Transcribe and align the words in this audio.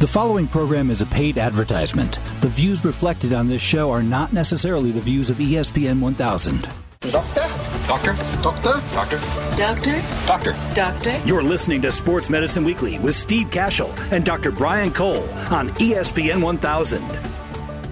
The 0.00 0.06
following 0.06 0.46
program 0.46 0.92
is 0.92 1.00
a 1.00 1.06
paid 1.06 1.38
advertisement. 1.38 2.20
The 2.40 2.46
views 2.46 2.84
reflected 2.84 3.32
on 3.34 3.48
this 3.48 3.60
show 3.60 3.90
are 3.90 4.00
not 4.00 4.32
necessarily 4.32 4.92
the 4.92 5.00
views 5.00 5.28
of 5.28 5.38
ESPN 5.38 5.98
1000. 5.98 6.68
Doctor? 7.10 7.40
Doctor? 7.88 8.12
Doctor? 8.40 8.80
Doctor? 8.94 9.18
Doctor? 9.56 10.02
Doctor? 10.24 10.56
Doctor? 10.76 11.20
You're 11.26 11.42
listening 11.42 11.82
to 11.82 11.90
Sports 11.90 12.30
Medicine 12.30 12.62
Weekly 12.62 13.00
with 13.00 13.16
Steve 13.16 13.48
Kashul 13.48 13.90
and 14.12 14.24
Dr. 14.24 14.52
Brian 14.52 14.92
Cole 14.92 15.28
on 15.50 15.70
ESPN 15.70 16.44
1000. 16.44 17.02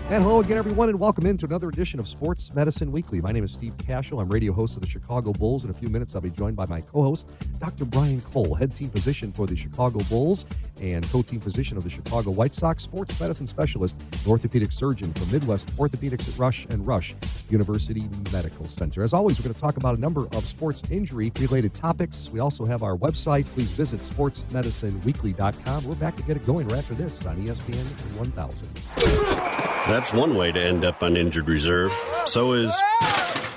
And 0.09 0.23
hello 0.23 0.39
again, 0.39 0.57
everyone, 0.57 0.89
and 0.89 1.01
welcome 1.01 1.27
into 1.27 1.47
another 1.47 1.69
edition 1.69 1.99
of 1.99 2.07
Sports 2.07 2.55
Medicine 2.55 2.93
Weekly. 2.93 3.21
My 3.21 3.33
name 3.33 3.43
is 3.43 3.51
Steve 3.51 3.77
Kashul. 3.77 4.23
I'm 4.23 4.29
radio 4.29 4.53
host 4.53 4.77
of 4.77 4.83
the 4.83 4.89
Chicago 4.89 5.33
Bulls. 5.33 5.65
In 5.65 5.71
a 5.71 5.75
few 5.75 5.89
minutes, 5.89 6.15
I'll 6.15 6.21
be 6.21 6.31
joined 6.31 6.55
by 6.55 6.65
my 6.65 6.81
co 6.81 7.03
host, 7.03 7.29
Dr. 7.59 7.87
Brian 7.87 8.21
Cole, 8.21 8.55
head 8.55 8.73
team 8.73 8.89
physician 8.89 9.33
for 9.33 9.49
the 9.49 9.57
Chicago 9.57 9.99
Bulls 10.09 10.47
and 10.81 11.05
co 11.11 11.23
team 11.23 11.41
physician 11.41 11.77
of 11.77 11.83
the 11.83 11.91
Chicago 11.91 12.31
White 12.31 12.55
Sox, 12.55 12.85
sports 12.85 13.19
medicine 13.19 13.49
specialist, 13.49 13.97
orthopedic 14.29 14.71
surgeon 14.71 15.13
for 15.13 15.33
Midwest 15.33 15.75
Orthopedics 15.77 16.33
at 16.33 16.39
Rush 16.39 16.67
and 16.71 16.87
Rush 16.87 17.17
University 17.51 18.09
Medical 18.33 18.67
Center. 18.69 19.03
As 19.03 19.13
always, 19.13 19.41
we're 19.41 19.47
going 19.47 19.55
to 19.55 19.61
talk 19.61 19.77
about 19.77 19.97
a 19.97 20.01
number 20.01 20.27
of 20.37 20.45
sports 20.45 20.85
injury 20.89 21.33
related 21.41 21.75
topics. 21.75 22.31
We 22.31 22.39
also 22.39 22.65
have 22.65 22.85
our 22.85 22.97
website. 22.97 23.45
Please 23.47 23.73
visit 23.73 24.03
sportsmedicineweekly.com. 24.03 25.85
We're 25.85 25.97
back 25.97 26.15
to 26.15 26.23
get 26.23 26.37
it 26.37 26.47
going 26.47 26.69
right 26.69 26.79
after 26.79 26.95
this 26.95 27.27
on 27.27 27.45
ESPN 27.45 27.85
1000. 28.17 28.69
That's 29.97 30.13
one 30.13 30.35
way 30.35 30.53
to 30.53 30.63
end 30.63 30.85
up 30.85 31.03
on 31.03 31.17
injured 31.17 31.49
reserve. 31.49 31.91
So 32.27 32.53
is 32.53 32.71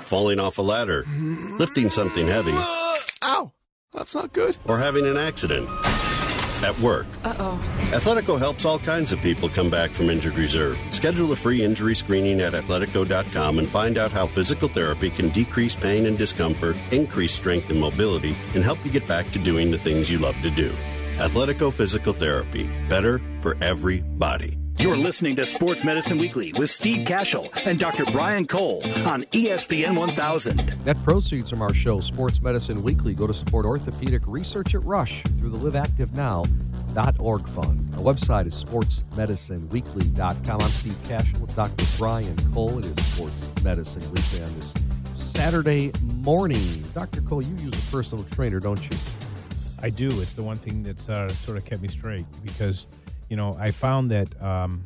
falling 0.06 0.40
off 0.40 0.56
a 0.56 0.62
ladder, 0.62 1.04
lifting 1.58 1.90
something 1.90 2.26
heavy, 2.26 2.54
Ow! 3.24 3.52
That's 3.92 4.14
not 4.14 4.32
good. 4.32 4.56
or 4.64 4.78
having 4.78 5.04
an 5.04 5.18
accident 5.18 5.68
at 6.64 6.74
work. 6.80 7.04
Uh-oh. 7.24 7.60
Athletico 7.90 8.38
helps 8.38 8.64
all 8.64 8.78
kinds 8.78 9.12
of 9.12 9.20
people 9.20 9.50
come 9.50 9.68
back 9.68 9.90
from 9.90 10.08
injured 10.08 10.36
reserve. 10.36 10.80
Schedule 10.92 11.30
a 11.32 11.36
free 11.36 11.62
injury 11.62 11.94
screening 11.94 12.40
at 12.40 12.54
athletico.com 12.54 13.58
and 13.58 13.68
find 13.68 13.98
out 13.98 14.10
how 14.10 14.26
physical 14.26 14.68
therapy 14.68 15.10
can 15.10 15.28
decrease 15.28 15.76
pain 15.76 16.06
and 16.06 16.16
discomfort, 16.16 16.74
increase 16.90 17.34
strength 17.34 17.68
and 17.68 17.78
mobility, 17.78 18.34
and 18.54 18.64
help 18.64 18.82
you 18.82 18.90
get 18.90 19.06
back 19.06 19.30
to 19.32 19.38
doing 19.38 19.70
the 19.70 19.76
things 19.78 20.10
you 20.10 20.16
love 20.16 20.40
to 20.40 20.48
do. 20.48 20.70
Athletico 21.18 21.70
Physical 21.70 22.14
Therapy. 22.14 22.66
Better 22.88 23.20
for 23.42 23.58
everybody. 23.60 24.56
You're 24.80 24.96
listening 24.96 25.36
to 25.36 25.44
Sports 25.44 25.84
Medicine 25.84 26.16
Weekly 26.16 26.54
with 26.54 26.70
Steve 26.70 27.06
Kashul 27.06 27.50
and 27.66 27.78
Dr. 27.78 28.06
Brian 28.06 28.46
Cole 28.46 28.80
on 29.06 29.24
ESPN 29.24 29.94
1000. 29.94 30.86
Net 30.86 30.96
proceeds 31.04 31.50
from 31.50 31.60
our 31.60 31.74
show, 31.74 32.00
Sports 32.00 32.40
Medicine 32.40 32.82
Weekly, 32.82 33.12
go 33.12 33.26
to 33.26 33.34
support 33.34 33.66
orthopedic 33.66 34.22
research 34.26 34.74
at 34.74 34.82
Rush 34.82 35.22
through 35.38 35.50
the 35.50 35.58
liveactivenow.org 35.58 37.48
fund. 37.48 37.94
Our 37.94 38.02
website 38.02 38.46
is 38.46 38.64
sportsmedicineweekly.com. 38.64 40.60
I'm 40.62 40.68
Steve 40.70 41.02
Kashul 41.02 41.40
with 41.40 41.54
Dr. 41.54 41.84
Brian 41.98 42.36
Cole. 42.54 42.78
It 42.78 42.86
is 42.86 43.04
Sports 43.04 43.50
Medicine 43.62 44.00
Weekly 44.10 44.42
on 44.42 44.58
this 44.58 44.72
Saturday 45.12 45.92
morning. 46.22 46.84
Dr. 46.94 47.20
Cole, 47.20 47.42
you 47.42 47.54
use 47.56 47.74
a 47.88 47.92
personal 47.92 48.24
trainer, 48.30 48.60
don't 48.60 48.82
you? 48.90 48.96
I 49.82 49.90
do. 49.90 50.08
It's 50.08 50.34
the 50.34 50.42
one 50.42 50.56
thing 50.56 50.82
that's 50.82 51.08
uh, 51.08 51.28
sort 51.28 51.56
of 51.56 51.64
kept 51.64 51.82
me 51.82 51.88
straight 51.88 52.26
because, 52.42 52.86
you 53.30 53.36
know, 53.36 53.56
I 53.58 53.70
found 53.70 54.10
that 54.10 54.42
um, 54.42 54.82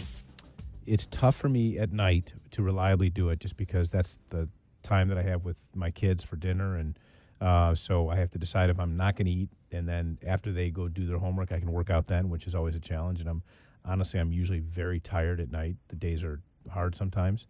it's 0.87 1.07
tough 1.07 1.35
for 1.35 1.49
me 1.49 1.79
at 1.79 1.93
night 1.93 2.35
to 2.53 2.63
reliably 2.63 3.09
do 3.11 3.31
it 3.31 3.41
just 3.41 3.57
because 3.57 3.89
that's 3.91 4.21
the 4.29 4.49
time 4.83 5.09
that 5.09 5.17
I 5.17 5.23
have 5.23 5.45
with 5.45 5.57
my 5.75 5.91
kids 5.91 6.23
for 6.23 6.37
dinner. 6.37 6.77
And 6.77 6.99
uh, 7.41 7.75
so 7.75 8.11
I 8.11 8.17
have 8.17 8.31
to 8.31 8.39
decide 8.39 8.69
if 8.69 8.79
I'm 8.79 8.99
not 8.99 9.17
going 9.17 9.27
to 9.27 9.33
eat. 9.33 9.49
And 9.73 9.89
then 9.89 10.19
after 10.25 10.53
they 10.53 10.71
go 10.71 10.89
do 10.89 11.07
their 11.07 11.19
homework, 11.19 11.53
I 11.53 11.59
can 11.59 11.73
work 11.73 11.89
out 11.89 12.07
then, 12.07 12.29
which 12.29 12.47
is 12.47 12.55
always 12.55 12.77
a 12.77 12.81
challenge. 12.81 13.21
And 13.21 13.29
I'm 13.31 13.43
honestly, 13.83 14.21
I'm 14.21 14.31
usually 14.31 14.61
very 14.61 15.01
tired 15.01 15.41
at 15.41 15.51
night. 15.51 15.77
The 15.89 15.97
days 15.97 16.23
are 16.23 16.41
hard 16.71 16.95
sometimes. 16.95 17.47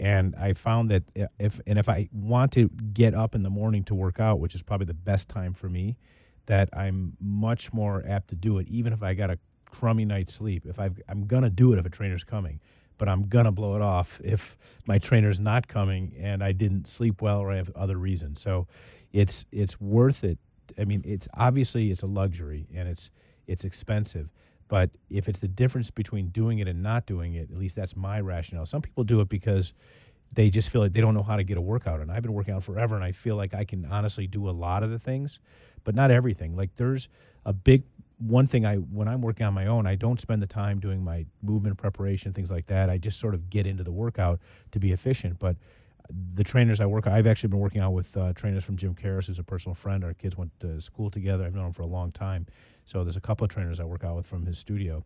And 0.00 0.34
I 0.34 0.54
found 0.54 0.90
that 0.90 1.04
if, 1.38 1.60
and 1.68 1.78
if 1.78 1.88
I 1.88 2.08
want 2.12 2.50
to 2.52 2.68
get 2.92 3.14
up 3.14 3.36
in 3.36 3.44
the 3.44 3.50
morning 3.50 3.84
to 3.84 3.94
work 3.94 4.18
out, 4.18 4.40
which 4.40 4.56
is 4.56 4.62
probably 4.62 4.86
the 4.86 4.94
best 4.94 5.28
time 5.28 5.54
for 5.54 5.68
me, 5.68 5.98
that 6.46 6.68
I'm 6.72 7.16
much 7.20 7.72
more 7.72 8.04
apt 8.08 8.28
to 8.30 8.34
do 8.34 8.58
it, 8.58 8.66
even 8.68 8.92
if 8.92 9.04
I 9.04 9.14
got 9.14 9.30
a 9.30 9.38
crummy 9.72 10.04
night's 10.04 10.34
sleep. 10.34 10.64
If 10.66 10.78
I've, 10.78 11.00
I'm 11.08 11.26
gonna 11.26 11.50
do 11.50 11.72
it 11.72 11.78
if 11.78 11.86
a 11.86 11.90
trainer's 11.90 12.22
coming, 12.22 12.60
but 12.98 13.08
I'm 13.08 13.28
gonna 13.28 13.50
blow 13.50 13.74
it 13.74 13.82
off 13.82 14.20
if 14.22 14.56
my 14.86 14.98
trainer's 14.98 15.40
not 15.40 15.66
coming 15.66 16.14
and 16.20 16.44
I 16.44 16.52
didn't 16.52 16.86
sleep 16.86 17.20
well 17.20 17.40
or 17.40 17.50
I 17.50 17.56
have 17.56 17.70
other 17.74 17.96
reasons. 17.96 18.40
So 18.40 18.68
it's 19.12 19.44
it's 19.50 19.80
worth 19.80 20.22
it. 20.22 20.38
I 20.78 20.84
mean, 20.84 21.02
it's 21.04 21.28
obviously 21.34 21.90
it's 21.90 22.02
a 22.02 22.06
luxury 22.06 22.68
and 22.74 22.88
it's 22.88 23.10
it's 23.46 23.64
expensive. 23.64 24.30
But 24.68 24.90
if 25.10 25.28
it's 25.28 25.40
the 25.40 25.48
difference 25.48 25.90
between 25.90 26.28
doing 26.28 26.58
it 26.60 26.68
and 26.68 26.82
not 26.82 27.04
doing 27.06 27.34
it, 27.34 27.50
at 27.50 27.58
least 27.58 27.76
that's 27.76 27.96
my 27.96 28.20
rationale. 28.20 28.64
Some 28.64 28.80
people 28.80 29.04
do 29.04 29.20
it 29.20 29.28
because 29.28 29.74
they 30.32 30.48
just 30.48 30.70
feel 30.70 30.80
like 30.80 30.94
they 30.94 31.02
don't 31.02 31.12
know 31.12 31.22
how 31.22 31.36
to 31.36 31.44
get 31.44 31.58
a 31.58 31.60
workout. 31.60 32.00
And 32.00 32.10
I've 32.10 32.22
been 32.22 32.32
working 32.32 32.54
out 32.54 32.62
forever, 32.62 32.94
and 32.94 33.04
I 33.04 33.12
feel 33.12 33.36
like 33.36 33.52
I 33.52 33.64
can 33.64 33.84
honestly 33.84 34.26
do 34.26 34.48
a 34.48 34.52
lot 34.52 34.82
of 34.82 34.90
the 34.90 34.98
things, 34.98 35.40
but 35.84 35.94
not 35.94 36.10
everything. 36.10 36.56
Like 36.56 36.74
there's 36.76 37.10
a 37.44 37.52
big 37.52 37.82
one 38.26 38.46
thing 38.46 38.64
I 38.64 38.76
when 38.76 39.08
I'm 39.08 39.20
working 39.20 39.46
on 39.46 39.54
my 39.54 39.66
own, 39.66 39.86
I 39.86 39.96
don't 39.96 40.20
spend 40.20 40.40
the 40.42 40.46
time 40.46 40.80
doing 40.80 41.02
my 41.02 41.26
movement 41.42 41.76
preparation, 41.76 42.32
things 42.32 42.50
like 42.50 42.66
that. 42.66 42.88
I 42.88 42.98
just 42.98 43.18
sort 43.18 43.34
of 43.34 43.50
get 43.50 43.66
into 43.66 43.82
the 43.82 43.92
workout 43.92 44.40
to 44.72 44.78
be 44.78 44.92
efficient. 44.92 45.38
But 45.38 45.56
the 46.34 46.44
trainers 46.44 46.80
I 46.80 46.86
work, 46.86 47.06
I've 47.06 47.26
actually 47.26 47.48
been 47.48 47.60
working 47.60 47.80
out 47.80 47.92
with 47.92 48.16
uh, 48.16 48.32
trainers 48.34 48.64
from 48.64 48.76
Jim 48.76 48.94
Karas, 48.94 49.26
who's 49.26 49.38
a 49.38 49.44
personal 49.44 49.74
friend. 49.74 50.04
Our 50.04 50.14
kids 50.14 50.36
went 50.36 50.52
to 50.60 50.80
school 50.80 51.10
together. 51.10 51.44
I've 51.44 51.54
known 51.54 51.66
him 51.66 51.72
for 51.72 51.82
a 51.82 51.86
long 51.86 52.12
time. 52.12 52.46
So 52.84 53.02
there's 53.04 53.16
a 53.16 53.20
couple 53.20 53.44
of 53.44 53.50
trainers 53.50 53.80
I 53.80 53.84
work 53.84 54.04
out 54.04 54.16
with 54.16 54.26
from 54.26 54.46
his 54.46 54.58
studio, 54.58 55.04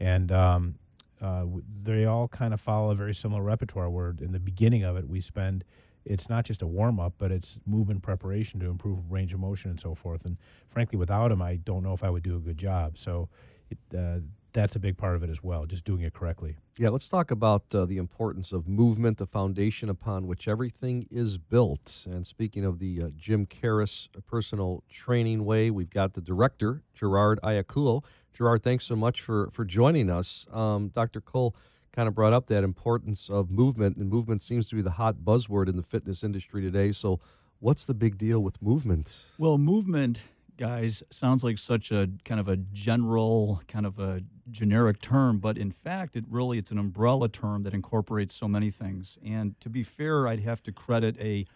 and 0.00 0.30
um, 0.32 0.74
uh, 1.20 1.44
they 1.82 2.04
all 2.04 2.28
kind 2.28 2.52
of 2.52 2.60
follow 2.60 2.90
a 2.90 2.94
very 2.94 3.14
similar 3.14 3.42
repertoire. 3.42 3.90
Where 3.90 4.14
in 4.20 4.32
the 4.32 4.40
beginning 4.40 4.82
of 4.84 4.96
it, 4.96 5.08
we 5.08 5.20
spend 5.20 5.64
it's 6.06 6.28
not 6.28 6.44
just 6.44 6.62
a 6.62 6.66
warm 6.66 7.00
up, 7.00 7.14
but 7.18 7.32
it's 7.32 7.58
movement 7.66 8.02
preparation 8.02 8.60
to 8.60 8.66
improve 8.66 9.10
range 9.10 9.34
of 9.34 9.40
motion 9.40 9.70
and 9.70 9.80
so 9.80 9.94
forth. 9.94 10.24
And 10.24 10.36
frankly, 10.70 10.98
without 10.98 11.32
him, 11.32 11.42
I 11.42 11.56
don't 11.56 11.82
know 11.82 11.92
if 11.92 12.04
I 12.04 12.10
would 12.10 12.22
do 12.22 12.36
a 12.36 12.40
good 12.40 12.58
job. 12.58 12.96
So 12.96 13.28
it, 13.70 13.78
uh, 13.96 14.20
that's 14.52 14.76
a 14.76 14.78
big 14.78 14.96
part 14.96 15.16
of 15.16 15.22
it 15.22 15.28
as 15.28 15.42
well, 15.42 15.66
just 15.66 15.84
doing 15.84 16.02
it 16.02 16.14
correctly. 16.14 16.56
Yeah, 16.78 16.88
let's 16.88 17.08
talk 17.08 17.30
about 17.30 17.64
uh, 17.74 17.84
the 17.84 17.98
importance 17.98 18.52
of 18.52 18.66
movement, 18.66 19.18
the 19.18 19.26
foundation 19.26 19.90
upon 19.90 20.26
which 20.26 20.48
everything 20.48 21.06
is 21.10 21.36
built. 21.36 22.06
And 22.08 22.26
speaking 22.26 22.64
of 22.64 22.78
the 22.78 23.02
uh, 23.02 23.08
Jim 23.16 23.44
Karas 23.44 24.08
personal 24.26 24.82
training 24.88 25.44
way, 25.44 25.70
we've 25.70 25.90
got 25.90 26.14
the 26.14 26.22
director, 26.22 26.82
Gerard 26.94 27.38
Iaculo. 27.42 28.02
Gerard, 28.32 28.62
thanks 28.62 28.84
so 28.84 28.96
much 28.96 29.20
for, 29.20 29.50
for 29.50 29.64
joining 29.64 30.08
us. 30.08 30.46
Um, 30.52 30.88
Dr. 30.88 31.20
Cole 31.20 31.54
kind 31.96 32.08
of 32.08 32.14
brought 32.14 32.34
up 32.34 32.46
that 32.48 32.62
importance 32.62 33.30
of 33.30 33.50
movement, 33.50 33.96
and 33.96 34.10
movement 34.10 34.42
seems 34.42 34.68
to 34.68 34.76
be 34.76 34.82
the 34.82 34.90
hot 34.90 35.16
buzzword 35.24 35.66
in 35.66 35.76
the 35.76 35.82
fitness 35.82 36.22
industry 36.22 36.60
today. 36.60 36.92
So, 36.92 37.20
what's 37.58 37.86
the 37.86 37.94
big 37.94 38.18
deal 38.18 38.40
with 38.40 38.60
movement? 38.60 39.18
Well, 39.38 39.56
movement, 39.56 40.22
guys, 40.58 41.02
sounds 41.08 41.42
like 41.42 41.56
such 41.56 41.90
a 41.90 42.10
kind 42.26 42.38
of 42.38 42.48
a 42.48 42.58
general, 42.58 43.62
kind 43.66 43.86
of 43.86 43.98
a 43.98 44.20
generic 44.50 45.00
term, 45.00 45.38
but 45.38 45.56
in 45.56 45.70
fact, 45.70 46.16
it 46.16 46.24
really 46.28 46.58
it's 46.58 46.70
an 46.70 46.78
umbrella 46.78 47.30
term 47.30 47.62
that 47.62 47.72
incorporates 47.72 48.34
so 48.34 48.46
many 48.46 48.70
things. 48.70 49.18
And 49.24 49.58
to 49.60 49.70
be 49.70 49.82
fair, 49.82 50.28
I'd 50.28 50.40
have 50.40 50.62
to 50.64 50.72
credit 50.72 51.18
a 51.18 51.46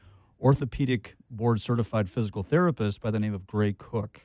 orthopedic 0.41 1.17
board 1.31 1.61
certified 1.61 2.09
physical 2.09 2.43
therapist 2.43 3.03
by 3.03 3.11
the 3.11 3.21
name 3.21 3.35
of 3.35 3.47
Gray 3.47 3.75
Cook, 3.75 4.23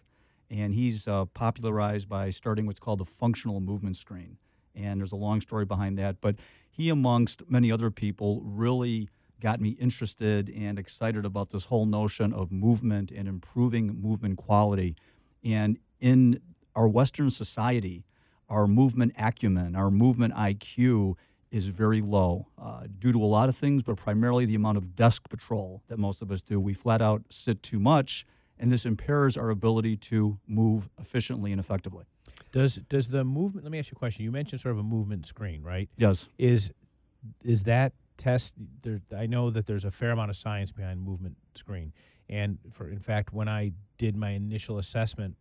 and 0.49 0.73
he's 0.73 1.09
uh, 1.09 1.25
popularized 1.25 2.07
by 2.07 2.29
starting 2.29 2.65
what's 2.65 2.79
called 2.79 2.99
the 2.99 3.05
functional 3.05 3.59
movement 3.59 3.97
screen. 3.97 4.37
And 4.75 4.99
there's 4.99 5.11
a 5.11 5.17
long 5.17 5.41
story 5.41 5.65
behind 5.65 5.97
that, 5.97 6.21
but 6.21 6.35
he, 6.69 6.89
amongst 6.89 7.49
many 7.49 7.71
other 7.71 7.89
people, 7.89 8.41
really 8.43 9.09
got 9.39 9.61
me 9.61 9.69
interested 9.69 10.49
and 10.49 10.79
excited 10.79 11.25
about 11.25 11.49
this 11.49 11.65
whole 11.65 11.85
notion 11.85 12.33
of 12.33 12.51
movement 12.51 13.11
and 13.11 13.27
improving 13.27 14.01
movement 14.01 14.37
quality. 14.37 14.95
And 15.43 15.77
in 15.99 16.39
our 16.75 16.87
Western 16.87 17.29
society, 17.29 18.05
our 18.49 18.67
movement 18.67 19.13
acumen, 19.17 19.75
our 19.75 19.89
movement 19.89 20.33
IQ 20.33 21.15
is 21.51 21.67
very 21.67 22.01
low 22.01 22.47
uh, 22.57 22.83
due 22.99 23.11
to 23.11 23.23
a 23.23 23.25
lot 23.25 23.49
of 23.49 23.55
things, 23.55 23.81
but 23.81 23.95
primarily 23.95 24.45
the 24.45 24.55
amount 24.55 24.77
of 24.77 24.95
desk 24.95 25.29
patrol 25.29 25.81
that 25.87 25.97
most 25.97 26.21
of 26.21 26.31
us 26.31 26.41
do. 26.41 26.59
We 26.59 26.73
flat 26.73 27.01
out 27.01 27.23
sit 27.29 27.63
too 27.63 27.79
much, 27.79 28.25
and 28.59 28.71
this 28.71 28.85
impairs 28.85 29.37
our 29.37 29.49
ability 29.49 29.97
to 29.97 30.37
move 30.47 30.89
efficiently 30.99 31.51
and 31.51 31.59
effectively. 31.59 32.05
Does 32.55 32.75
does 32.87 33.09
the 33.09 33.25
movement? 33.25 33.65
Let 33.65 33.71
me 33.71 33.79
ask 33.79 33.91
you 33.91 33.97
a 33.97 33.99
question. 33.99 34.23
You 34.23 34.31
mentioned 34.31 34.61
sort 34.61 34.71
of 34.71 34.79
a 34.79 34.83
movement 34.83 35.25
screen, 35.25 35.61
right? 35.61 35.89
Yes. 35.97 36.29
Is 36.37 36.71
is 37.43 37.63
that 37.63 37.91
test? 38.15 38.53
There, 38.81 39.01
I 39.15 39.25
know 39.25 39.49
that 39.49 39.65
there's 39.65 39.83
a 39.83 39.91
fair 39.91 40.11
amount 40.11 40.29
of 40.29 40.37
science 40.37 40.71
behind 40.71 41.01
movement 41.01 41.35
screen, 41.53 41.91
and 42.29 42.57
for 42.71 42.89
in 42.89 42.99
fact, 42.99 43.33
when 43.33 43.49
I 43.49 43.73
did 43.97 44.15
my 44.15 44.29
initial 44.29 44.77
assessment 44.77 45.35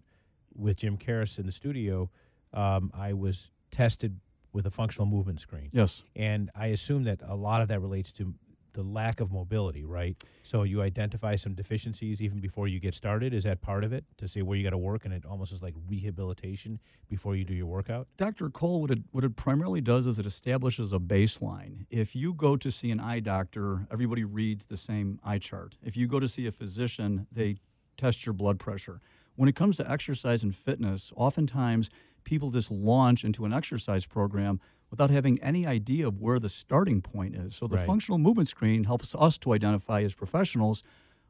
with 0.57 0.79
Jim 0.79 0.99
Karas 0.99 1.39
in 1.39 1.47
the 1.47 1.53
studio, 1.53 2.11
um, 2.53 2.91
I 2.93 3.13
was 3.13 3.53
tested 3.71 4.19
with 4.53 4.67
a 4.67 4.71
functional 4.71 5.07
movement 5.07 5.39
screen. 5.39 5.69
Yes. 5.73 6.03
And 6.17 6.51
I 6.57 6.67
assume 6.67 7.05
that 7.05 7.21
a 7.25 7.37
lot 7.37 7.63
of 7.63 7.69
that 7.69 7.81
relates 7.81 8.11
to 8.15 8.35
the 8.75 8.83
lack 8.83 9.21
of 9.21 9.33
mobility, 9.33 9.85
right? 9.85 10.17
So 10.43 10.65
you 10.65 10.83
identify 10.83 11.37
some 11.37 11.55
deficiencies 11.55 12.21
even 12.21 12.41
before 12.41 12.69
you 12.69 12.79
get 12.79 12.95
started. 12.95 13.33
Is 13.33 13.45
that 13.45 13.63
part 13.63 13.85
of 13.85 13.93
it 13.93 14.05
to 14.19 14.29
see 14.29 14.43
where 14.43 14.57
you 14.57 14.63
got 14.63 14.71
to 14.71 14.79
work, 14.79 15.05
and 15.05 15.15
it 15.15 15.25
almost 15.25 15.53
is 15.53 15.63
like 15.63 15.75
rehabilitation 15.89 16.79
before 17.09 17.35
you 17.35 17.45
do 17.45 17.55
your 17.55 17.67
workout? 17.67 18.07
Dr. 18.17 18.51
Cole, 18.51 18.83
what 18.83 18.91
it, 18.91 18.99
what 19.13 19.25
it 19.25 19.37
primarily 19.37 19.81
does 19.81 20.07
is 20.07 20.19
it 20.19 20.27
establishes 20.27 20.93
a 20.93 20.99
baseline. 20.99 21.87
If 21.91 22.15
you 22.15 22.35
go 22.35 22.57
to 22.57 22.71
see 22.71 22.91
an 22.91 23.01
eye 23.01 23.21
doctor, 23.21 23.87
everybody 23.91 24.25
reads 24.25 24.67
the 24.67 24.77
same 24.77 25.19
eye 25.25 25.39
chart. 25.39 25.77
If 25.83 25.97
you 25.97 26.07
go 26.07 26.21
to 26.21 26.29
see 26.29 26.47
a 26.47 26.53
physician, 26.53 27.27
they 27.33 27.57
test 27.97 28.27
your 28.27 28.33
blood 28.33 28.59
pressure. 28.59 29.01
When 29.37 29.49
it 29.49 29.57
comes 29.57 29.77
to 29.79 29.91
exercise 29.91 30.43
and 30.43 30.55
fitness, 30.55 31.13
oftentimes 31.17 31.91
people 32.25 32.51
just 32.51 32.71
launch 32.71 33.25
into 33.25 33.45
an 33.45 33.53
exercise 33.53 34.07
program 34.07 34.61
without 34.95 35.11
having 35.11 35.41
any 35.43 35.67
idea 35.67 36.07
of 36.07 36.23
where 36.23 36.39
the 36.39 36.49
starting 36.49 37.03
point 37.03 37.35
is. 37.35 37.57
So 37.57 37.67
the 37.67 37.75
Right. 37.79 37.85
functional 37.87 38.17
movement 38.17 38.47
screen 38.47 38.85
helps 38.85 39.13
us 39.17 39.37
to 39.39 39.53
identify 39.53 40.03
as 40.03 40.15
professionals 40.15 40.85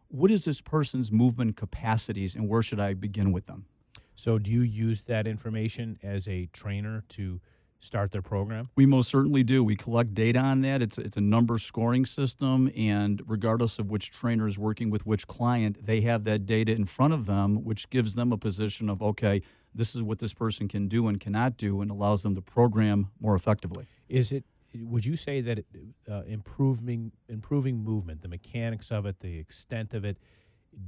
what 0.09 0.31
is 0.31 0.45
this 0.45 0.61
person's 0.61 1.11
movement 1.11 1.57
capacities 1.57 2.35
and 2.37 2.47
where 2.47 2.61
should 2.63 2.79
I 2.79 2.93
begin 2.93 3.33
with 3.33 3.47
them. 3.47 3.65
So 4.15 4.39
do 4.39 4.51
you 4.51 4.61
use 4.61 5.01
that 5.03 5.27
information 5.27 5.99
as 6.03 6.29
a 6.29 6.45
trainer 6.53 7.05
to 7.09 7.41
start 7.85 8.11
their 8.13 8.23
program? 8.23 8.69
We 8.77 8.87
most 8.87 9.11
certainly 9.11 9.43
do. 9.43 9.63
We 9.63 9.77
collect 9.77 10.15
data 10.15 10.39
on 10.39 10.63
that. 10.63 10.83
It's 10.83 10.99
it's 10.99 11.17
a 11.17 11.21
number 11.21 11.59
scoring 11.59 12.07
system, 12.07 12.71
and 12.77 13.23
regardless 13.27 13.79
of 13.79 13.91
which 13.91 14.11
trainer 14.11 14.49
is 14.49 14.59
working 14.59 14.91
with 14.91 15.07
which 15.07 15.27
client, 15.27 15.85
they 15.85 16.01
have 16.03 16.25
that 16.25 16.47
data 16.47 16.73
in 16.73 16.85
front 16.85 17.13
of 17.13 17.27
them, 17.27 17.65
which 17.65 17.91
gives 17.91 18.15
them 18.15 18.33
a 18.33 18.39
position 18.39 18.89
of 18.89 19.03
okay, 19.03 19.43
this 19.75 19.95
is 19.95 20.03
what 20.03 20.19
this 20.19 20.33
person 20.33 20.69
can 20.69 20.89
do 20.89 21.09
and 21.09 21.21
cannot 21.21 21.57
do, 21.57 21.81
and 21.81 21.91
allows 21.91 22.23
them 22.23 22.35
to 22.35 22.43
program 22.43 23.11
more 23.21 23.35
effectively. 23.35 23.87
Is 24.09 24.33
it? 24.33 24.45
Would 24.77 25.05
you 25.05 25.15
say 25.15 25.41
that 25.41 25.59
it, 25.61 25.67
uh, 26.11 26.23
improving 26.27 27.13
improving 27.29 27.79
movement, 27.79 28.23
the 28.23 28.29
mechanics 28.29 28.91
of 28.91 29.07
it, 29.07 29.21
the 29.21 29.39
extent 29.39 29.95
of 29.95 30.05
it, 30.05 30.19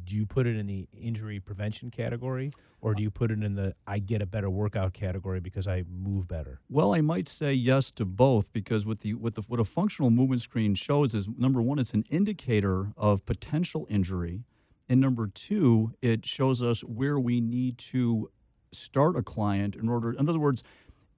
do 0.05 0.17
you 0.17 0.27
put 0.27 0.47
it 0.47 0.57
in 0.57 0.67
the 0.67 0.89
injury 0.93 1.41
prevention 1.41 1.91
category, 1.91 2.53
or 2.81 2.95
do 2.95 3.03
you 3.03 3.11
put 3.11 3.31
it 3.31 3.43
in 3.43 3.55
the 3.55 3.75
I 3.87 3.99
get 3.99 4.23
a 4.23 4.27
better 4.27 4.51
workout 4.51 4.93
category 4.93 5.41
because 5.41 5.67
I 5.67 5.85
move 5.89 6.29
better? 6.29 6.61
Well, 6.69 6.95
I 6.95 7.01
might 7.01 7.29
say 7.29 7.53
yes 7.53 7.91
to 7.93 8.05
both 8.05 8.53
because 8.53 8.87
with 8.87 9.01
the 9.01 9.15
with 9.15 9.35
the 9.37 9.43
what 9.43 9.61
a 9.61 9.65
functional 9.65 10.11
movement 10.11 10.43
screen 10.43 10.75
shows 10.75 11.15
is 11.15 11.29
number 11.29 11.61
one, 11.63 11.79
it's 11.79 11.95
an 11.95 12.05
indicator 12.11 12.93
of 12.97 13.25
potential 13.27 13.87
injury, 13.91 14.45
and 14.89 15.01
number 15.01 15.27
two, 15.27 15.93
it 16.03 16.25
shows 16.27 16.63
us 16.63 16.83
where 16.83 17.19
we 17.19 17.41
need 17.41 17.79
to 17.79 18.31
start 18.73 19.17
a 19.17 19.23
client 19.23 19.75
in 19.75 19.89
order. 19.89 20.13
In 20.13 20.29
other 20.29 20.39
words, 20.39 20.63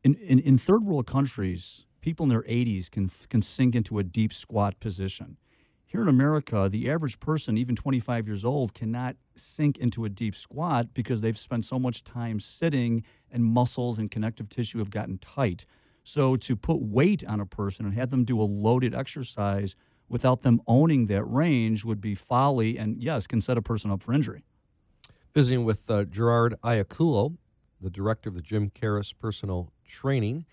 in, 0.02 0.14
in, 0.14 0.38
in 0.38 0.58
third 0.58 0.84
world 0.84 1.06
countries, 1.06 1.84
people 2.00 2.24
in 2.24 2.30
their 2.30 2.42
80s 2.42 2.90
can 2.90 3.10
can 3.28 3.42
sink 3.42 3.74
into 3.74 3.98
a 3.98 4.02
deep 4.02 4.32
squat 4.32 4.78
position. 4.80 5.36
Here 5.88 6.02
in 6.02 6.08
America, 6.08 6.69
the 6.70 6.90
average 6.90 7.19
person, 7.19 7.56
even 7.56 7.75
25 7.75 8.26
years 8.26 8.44
old, 8.44 8.75
cannot 8.75 9.17
sink 9.37 9.79
into 9.79 10.05
a 10.05 10.11
deep 10.11 10.37
squat 10.37 10.93
because 10.93 11.23
they've 11.23 11.38
spent 11.38 11.64
so 11.64 11.79
much 11.79 12.05
time 12.05 12.40
sitting 12.40 13.05
and 13.31 13.43
muscles 13.43 13.99
and 13.99 14.11
connective 14.11 14.50
tissue 14.50 14.81
have 14.81 14.90
gotten 14.90 15.17
tight. 15.17 15.64
So 16.05 16.37
to 16.37 16.56
put 16.56 16.82
weight 16.82 17.25
on 17.25 17.40
a 17.40 17.46
person 17.46 17.87
and 17.87 17.94
have 17.94 18.11
them 18.11 18.25
do 18.25 18.38
a 18.38 18.44
loaded 18.44 18.94
exercise 18.94 19.76
without 20.11 20.43
them 20.43 20.61
owning 20.67 21.06
that 21.06 21.25
range 21.25 21.87
would 21.87 22.02
be 22.02 22.14
folly 22.14 22.76
and 22.76 23.02
yes, 23.02 23.26
can 23.26 23.40
set 23.40 23.56
a 23.56 23.62
person 23.62 23.90
up 23.90 24.02
for 24.02 24.12
injury. 24.12 24.44
Visiting 25.35 25.64
with 25.64 25.90
uh, 25.90 26.05
Gerard 26.05 26.55
Iaculo, 26.62 27.38
the 27.81 27.88
director 27.88 28.29
of 28.29 28.35
the 28.35 28.43
Jim 28.43 28.69
Karas 28.69 29.14
Personal 29.19 29.73
Training. 29.87 30.44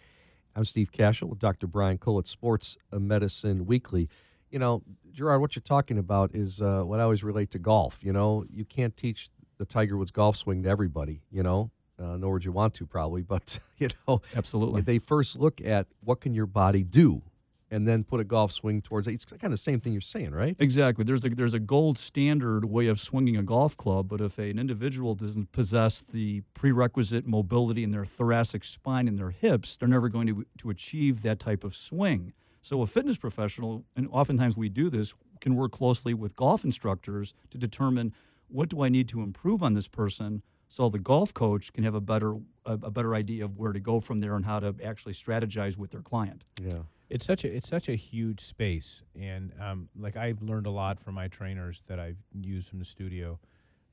I'm 0.56 0.64
Steve 0.64 0.94
Kashul 0.94 1.28
with 1.28 1.40
Dr. 1.40 1.68
Brian 1.68 1.98
Cole 1.98 2.20
at 2.20 2.28
Sports 2.28 2.78
Medicine 2.94 3.66
Weekly. 3.66 4.08
You 4.56 4.60
know, 4.60 4.84
Gerard, 5.12 5.42
what 5.42 5.54
you're 5.54 5.64
talking 5.64 5.98
about 5.98 6.34
is 6.34 6.62
uh, 6.62 6.84
what 6.84 7.02
I 7.02 7.04
always 7.04 7.26
relate 7.26 7.52
to 7.52 7.60
golf. 7.60 8.00
You 8.02 8.14
know, 8.14 8.46
you 8.50 8.64
can't 8.64 8.96
teach 8.96 9.30
the 9.58 9.66
Tiger 9.66 9.98
Woods 9.98 10.12
golf 10.12 10.38
swing 10.38 10.64
to 10.64 10.70
everybody, 10.70 11.24
you 11.30 11.44
know, 11.44 11.72
uh, 12.02 12.16
nor 12.16 12.32
would 12.32 12.46
you 12.46 12.54
want 12.54 12.74
to 12.76 12.86
probably, 12.86 13.22
but, 13.36 13.60
you 13.80 13.90
know, 14.08 14.22
Absolutely. 14.34 14.80
they 14.80 14.98
first 14.98 15.38
look 15.38 15.60
at 15.60 15.88
what 16.00 16.22
can 16.22 16.34
your 16.34 16.46
body 16.46 16.86
do 16.86 17.22
and 17.70 17.86
then 17.86 18.06
put 18.06 18.22
a 18.22 18.24
golf 18.24 18.54
swing 18.54 18.82
towards 18.82 19.10
it. 19.10 19.16
It's 19.16 19.26
kind 19.26 19.44
of 19.44 19.52
the 19.52 19.58
same 19.58 19.82
thing 19.82 19.92
you're 19.92 20.00
saying, 20.00 20.32
right? 20.32 20.56
Exactly. 20.58 21.04
There's 21.04 21.26
a 21.26 21.30
there's 21.32 21.54
a 21.54 21.60
gold 21.60 21.98
standard 21.98 22.64
way 22.64 22.88
of 22.88 23.02
swinging 23.02 23.36
a 23.36 23.44
golf 23.44 23.76
club, 23.76 24.08
but 24.08 24.22
if 24.22 24.38
an 24.38 24.58
individual 24.58 25.16
doesn't 25.16 25.52
possess 25.52 26.02
the 26.02 26.44
prerequisite 26.54 27.28
mobility 27.28 27.84
in 27.84 27.92
their 27.92 28.06
thoracic 28.06 28.64
spine 28.64 29.10
and 29.10 29.20
their 29.20 29.32
hips, 29.32 29.76
they're 29.76 29.90
never 29.90 30.08
going 30.08 30.28
to 30.28 30.46
to 30.60 30.70
achieve 30.70 31.24
that 31.24 31.40
type 31.40 31.66
of 31.66 31.76
swing. 31.76 32.32
So 32.66 32.82
a 32.82 32.88
fitness 32.88 33.20
professional, 33.20 33.86
and 33.96 34.08
oftentimes 34.12 34.58
we 34.58 34.70
do 34.70 34.90
this, 34.90 35.14
can 35.40 35.56
work 35.56 35.72
closely 35.72 36.16
with 36.16 36.36
golf 36.36 36.64
instructors 36.64 37.36
to 37.52 37.60
determine 37.60 38.12
what 38.48 38.70
do 38.70 38.84
I 38.84 38.90
need 38.90 39.08
to 39.10 39.22
improve 39.22 39.62
on 39.62 39.76
this 39.76 39.88
person, 39.88 40.42
so 40.68 40.90
the 40.90 40.98
golf 40.98 41.32
coach 41.32 41.72
can 41.74 41.84
have 41.84 41.94
a 41.94 42.02
better 42.02 42.38
a, 42.66 42.74
a 42.74 42.90
better 42.90 43.14
idea 43.14 43.46
of 43.46 43.56
where 43.56 43.72
to 43.72 43.80
go 43.80 44.00
from 44.00 44.20
there 44.20 44.36
and 44.36 44.46
how 44.46 44.60
to 44.60 44.74
actually 44.84 45.14
strategize 45.14 45.78
with 45.78 45.92
their 45.92 46.02
client. 46.02 46.44
Yeah. 46.60 46.80
It's 47.08 47.24
such 47.24 47.46
a 47.46 47.56
it's 47.56 47.70
such 47.70 47.88
a 47.88 47.94
huge 47.94 48.40
space, 48.40 49.04
and 49.14 49.54
um, 49.62 49.88
like 49.96 50.18
I've 50.18 50.42
learned 50.42 50.66
a 50.66 50.72
lot 50.72 51.00
from 51.00 51.14
my 51.14 51.28
trainers 51.28 51.84
that 51.86 52.00
I've 52.00 52.18
used 52.34 52.70
from 52.70 52.80
the 52.80 52.86
studio, 52.86 53.38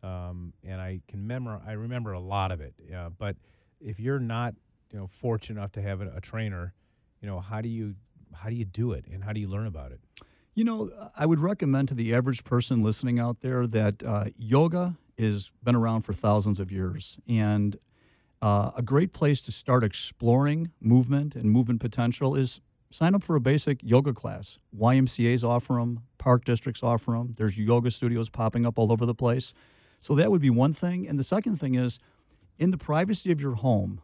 um, 0.02 0.54
and 0.64 0.80
I 0.80 1.02
can 1.08 1.26
memor 1.26 1.60
I 1.66 1.72
remember 1.72 2.12
a 2.14 2.20
lot 2.20 2.50
of 2.50 2.62
it. 2.62 2.72
Uh, 2.90 3.10
but 3.10 3.36
if 3.82 4.00
you're 4.00 4.18
not 4.18 4.54
you 4.90 4.98
know 4.98 5.06
fortunate 5.06 5.60
enough 5.60 5.72
to 5.72 5.82
have 5.82 6.00
a, 6.00 6.16
a 6.16 6.22
trainer, 6.22 6.72
you 7.20 7.28
know 7.28 7.38
how 7.38 7.60
do 7.60 7.68
you 7.68 7.96
how 8.34 8.48
do 8.48 8.54
you 8.54 8.64
do 8.64 8.92
it, 8.92 9.06
and 9.06 9.24
how 9.24 9.32
do 9.32 9.40
you 9.40 9.48
learn 9.48 9.66
about 9.66 9.92
it? 9.92 10.00
You 10.54 10.64
know, 10.64 10.90
I 11.16 11.26
would 11.26 11.40
recommend 11.40 11.88
to 11.88 11.94
the 11.94 12.14
average 12.14 12.44
person 12.44 12.82
listening 12.82 13.18
out 13.18 13.40
there 13.40 13.66
that 13.66 14.02
uh, 14.02 14.24
yoga 14.36 14.96
has 15.18 15.50
been 15.62 15.74
around 15.74 16.02
for 16.02 16.12
thousands 16.12 16.60
of 16.60 16.70
years. 16.70 17.18
And 17.26 17.78
uh, 18.42 18.72
a 18.76 18.82
great 18.82 19.12
place 19.12 19.40
to 19.42 19.52
start 19.52 19.84
exploring 19.84 20.72
movement 20.80 21.34
and 21.34 21.50
movement 21.50 21.80
potential 21.80 22.34
is 22.34 22.60
sign 22.90 23.14
up 23.14 23.22
for 23.22 23.36
a 23.36 23.40
basic 23.40 23.80
yoga 23.82 24.12
class. 24.12 24.58
YMCA's 24.76 25.44
offer 25.44 25.74
them, 25.74 26.00
park 26.18 26.44
districts 26.44 26.82
offer 26.82 27.12
them. 27.12 27.34
There's 27.38 27.56
yoga 27.56 27.90
studios 27.90 28.28
popping 28.28 28.66
up 28.66 28.78
all 28.78 28.92
over 28.92 29.06
the 29.06 29.14
place. 29.14 29.54
So 30.00 30.14
that 30.16 30.30
would 30.30 30.40
be 30.40 30.50
one 30.50 30.72
thing. 30.72 31.08
And 31.08 31.18
the 31.18 31.24
second 31.24 31.56
thing 31.56 31.76
is, 31.76 31.98
in 32.58 32.70
the 32.70 32.78
privacy 32.78 33.32
of 33.32 33.40
your 33.40 33.54
home, 33.54 34.02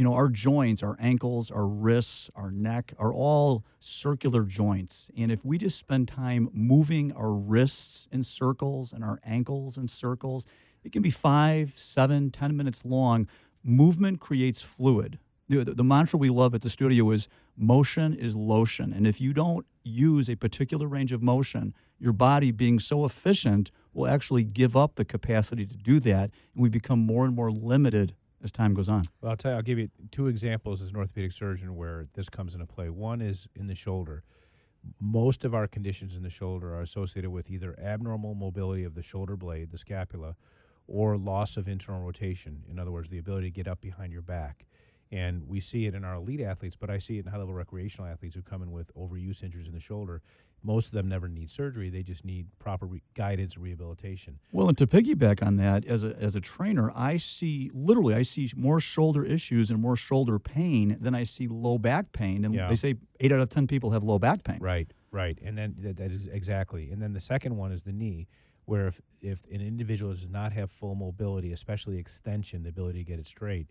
you 0.00 0.04
know, 0.04 0.14
our 0.14 0.30
joints, 0.30 0.82
our 0.82 0.96
ankles, 0.98 1.50
our 1.50 1.66
wrists, 1.66 2.30
our 2.34 2.50
neck 2.50 2.94
are 2.98 3.12
all 3.12 3.66
circular 3.80 4.44
joints. 4.44 5.10
And 5.14 5.30
if 5.30 5.44
we 5.44 5.58
just 5.58 5.76
spend 5.76 6.08
time 6.08 6.48
moving 6.54 7.12
our 7.12 7.30
wrists 7.30 8.08
in 8.10 8.22
circles 8.22 8.94
and 8.94 9.04
our 9.04 9.20
ankles 9.22 9.76
in 9.76 9.88
circles, 9.88 10.46
it 10.82 10.90
can 10.90 11.02
be 11.02 11.10
five, 11.10 11.74
seven, 11.76 12.30
ten 12.30 12.56
minutes 12.56 12.82
long. 12.86 13.28
Movement 13.62 14.20
creates 14.20 14.62
fluid. 14.62 15.18
The, 15.50 15.64
the, 15.64 15.74
the 15.74 15.84
mantra 15.84 16.18
we 16.18 16.30
love 16.30 16.54
at 16.54 16.62
the 16.62 16.70
studio 16.70 17.10
is 17.10 17.28
motion 17.54 18.14
is 18.14 18.34
lotion. 18.34 18.94
And 18.94 19.06
if 19.06 19.20
you 19.20 19.34
don't 19.34 19.66
use 19.82 20.30
a 20.30 20.34
particular 20.34 20.86
range 20.86 21.12
of 21.12 21.22
motion, 21.22 21.74
your 21.98 22.14
body 22.14 22.52
being 22.52 22.78
so 22.78 23.04
efficient 23.04 23.70
will 23.92 24.06
actually 24.06 24.44
give 24.44 24.74
up 24.74 24.94
the 24.94 25.04
capacity 25.04 25.66
to 25.66 25.76
do 25.76 26.00
that. 26.00 26.30
And 26.54 26.62
we 26.62 26.70
become 26.70 27.00
more 27.00 27.26
and 27.26 27.36
more 27.36 27.50
limited 27.50 28.14
as 28.42 28.50
time 28.52 28.74
goes 28.74 28.88
on. 28.88 29.02
Well, 29.20 29.30
I'll 29.30 29.36
tell 29.36 29.52
you, 29.52 29.56
I'll 29.56 29.62
give 29.62 29.78
you 29.78 29.88
two 30.10 30.26
examples 30.26 30.82
as 30.82 30.90
an 30.90 30.96
orthopedic 30.96 31.32
surgeon 31.32 31.76
where 31.76 32.06
this 32.14 32.28
comes 32.28 32.54
into 32.54 32.66
play. 32.66 32.88
One 32.88 33.20
is 33.20 33.48
in 33.54 33.66
the 33.66 33.74
shoulder. 33.74 34.24
Most 34.98 35.44
of 35.44 35.54
our 35.54 35.66
conditions 35.66 36.16
in 36.16 36.22
the 36.22 36.30
shoulder 36.30 36.74
are 36.74 36.80
associated 36.80 37.30
with 37.30 37.50
either 37.50 37.78
abnormal 37.78 38.34
mobility 38.34 38.84
of 38.84 38.94
the 38.94 39.02
shoulder 39.02 39.36
blade, 39.36 39.70
the 39.70 39.78
scapula, 39.78 40.36
or 40.86 41.16
loss 41.16 41.56
of 41.56 41.68
internal 41.68 42.00
rotation. 42.02 42.62
In 42.70 42.78
other 42.78 42.90
words, 42.90 43.08
the 43.08 43.18
ability 43.18 43.48
to 43.48 43.54
get 43.54 43.68
up 43.68 43.80
behind 43.80 44.12
your 44.12 44.22
back. 44.22 44.66
And 45.12 45.46
we 45.48 45.60
see 45.60 45.86
it 45.86 45.94
in 45.94 46.04
our 46.04 46.14
elite 46.14 46.40
athletes, 46.40 46.76
but 46.76 46.88
I 46.88 46.98
see 46.98 47.18
it 47.18 47.26
in 47.26 47.32
high 47.32 47.38
level 47.38 47.52
recreational 47.52 48.10
athletes 48.10 48.34
who 48.34 48.42
come 48.42 48.62
in 48.62 48.70
with 48.70 48.94
overuse 48.94 49.42
injuries 49.42 49.66
in 49.66 49.72
the 49.72 49.80
shoulder. 49.80 50.22
Most 50.62 50.86
of 50.88 50.92
them 50.92 51.08
never 51.08 51.26
need 51.28 51.50
surgery, 51.50 51.88
they 51.90 52.02
just 52.02 52.24
need 52.24 52.46
proper 52.58 52.86
re- 52.86 53.02
guidance 53.14 53.54
and 53.54 53.64
rehabilitation. 53.64 54.38
Well, 54.52 54.68
and 54.68 54.76
to 54.78 54.86
piggyback 54.86 55.44
on 55.46 55.56
that, 55.56 55.86
as 55.86 56.04
a, 56.04 56.14
as 56.20 56.36
a 56.36 56.40
trainer, 56.40 56.92
I 56.94 57.16
see 57.16 57.70
literally 57.72 58.14
I 58.14 58.22
see 58.22 58.50
more 58.56 58.78
shoulder 58.80 59.24
issues 59.24 59.70
and 59.70 59.80
more 59.80 59.96
shoulder 59.96 60.38
pain 60.38 60.98
than 61.00 61.14
I 61.14 61.22
see 61.24 61.48
low 61.48 61.78
back 61.78 62.12
pain. 62.12 62.44
And 62.44 62.54
Yeah. 62.54 62.68
they 62.68 62.76
say 62.76 62.96
eight 63.20 63.32
out 63.32 63.40
of 63.40 63.48
ten 63.48 63.66
people 63.66 63.90
have 63.92 64.02
low 64.04 64.18
back 64.18 64.44
pain. 64.44 64.58
Right, 64.60 64.92
right, 65.10 65.38
and 65.42 65.56
then 65.56 65.76
that, 65.78 65.96
that 65.96 66.10
is 66.10 66.26
exactly. 66.28 66.90
And 66.90 67.00
then 67.00 67.12
the 67.14 67.20
second 67.20 67.56
one 67.56 67.72
is 67.72 67.82
the 67.82 67.92
knee, 67.92 68.28
where 68.66 68.86
if 68.86 69.00
if 69.20 69.44
an 69.50 69.60
individual 69.62 70.12
does 70.12 70.28
not 70.28 70.52
have 70.52 70.70
full 70.70 70.94
mobility, 70.94 71.52
especially 71.52 71.96
extension, 71.98 72.62
the 72.62 72.68
ability 72.68 72.98
to 72.98 73.04
get 73.04 73.18
it 73.18 73.26
straight, 73.26 73.68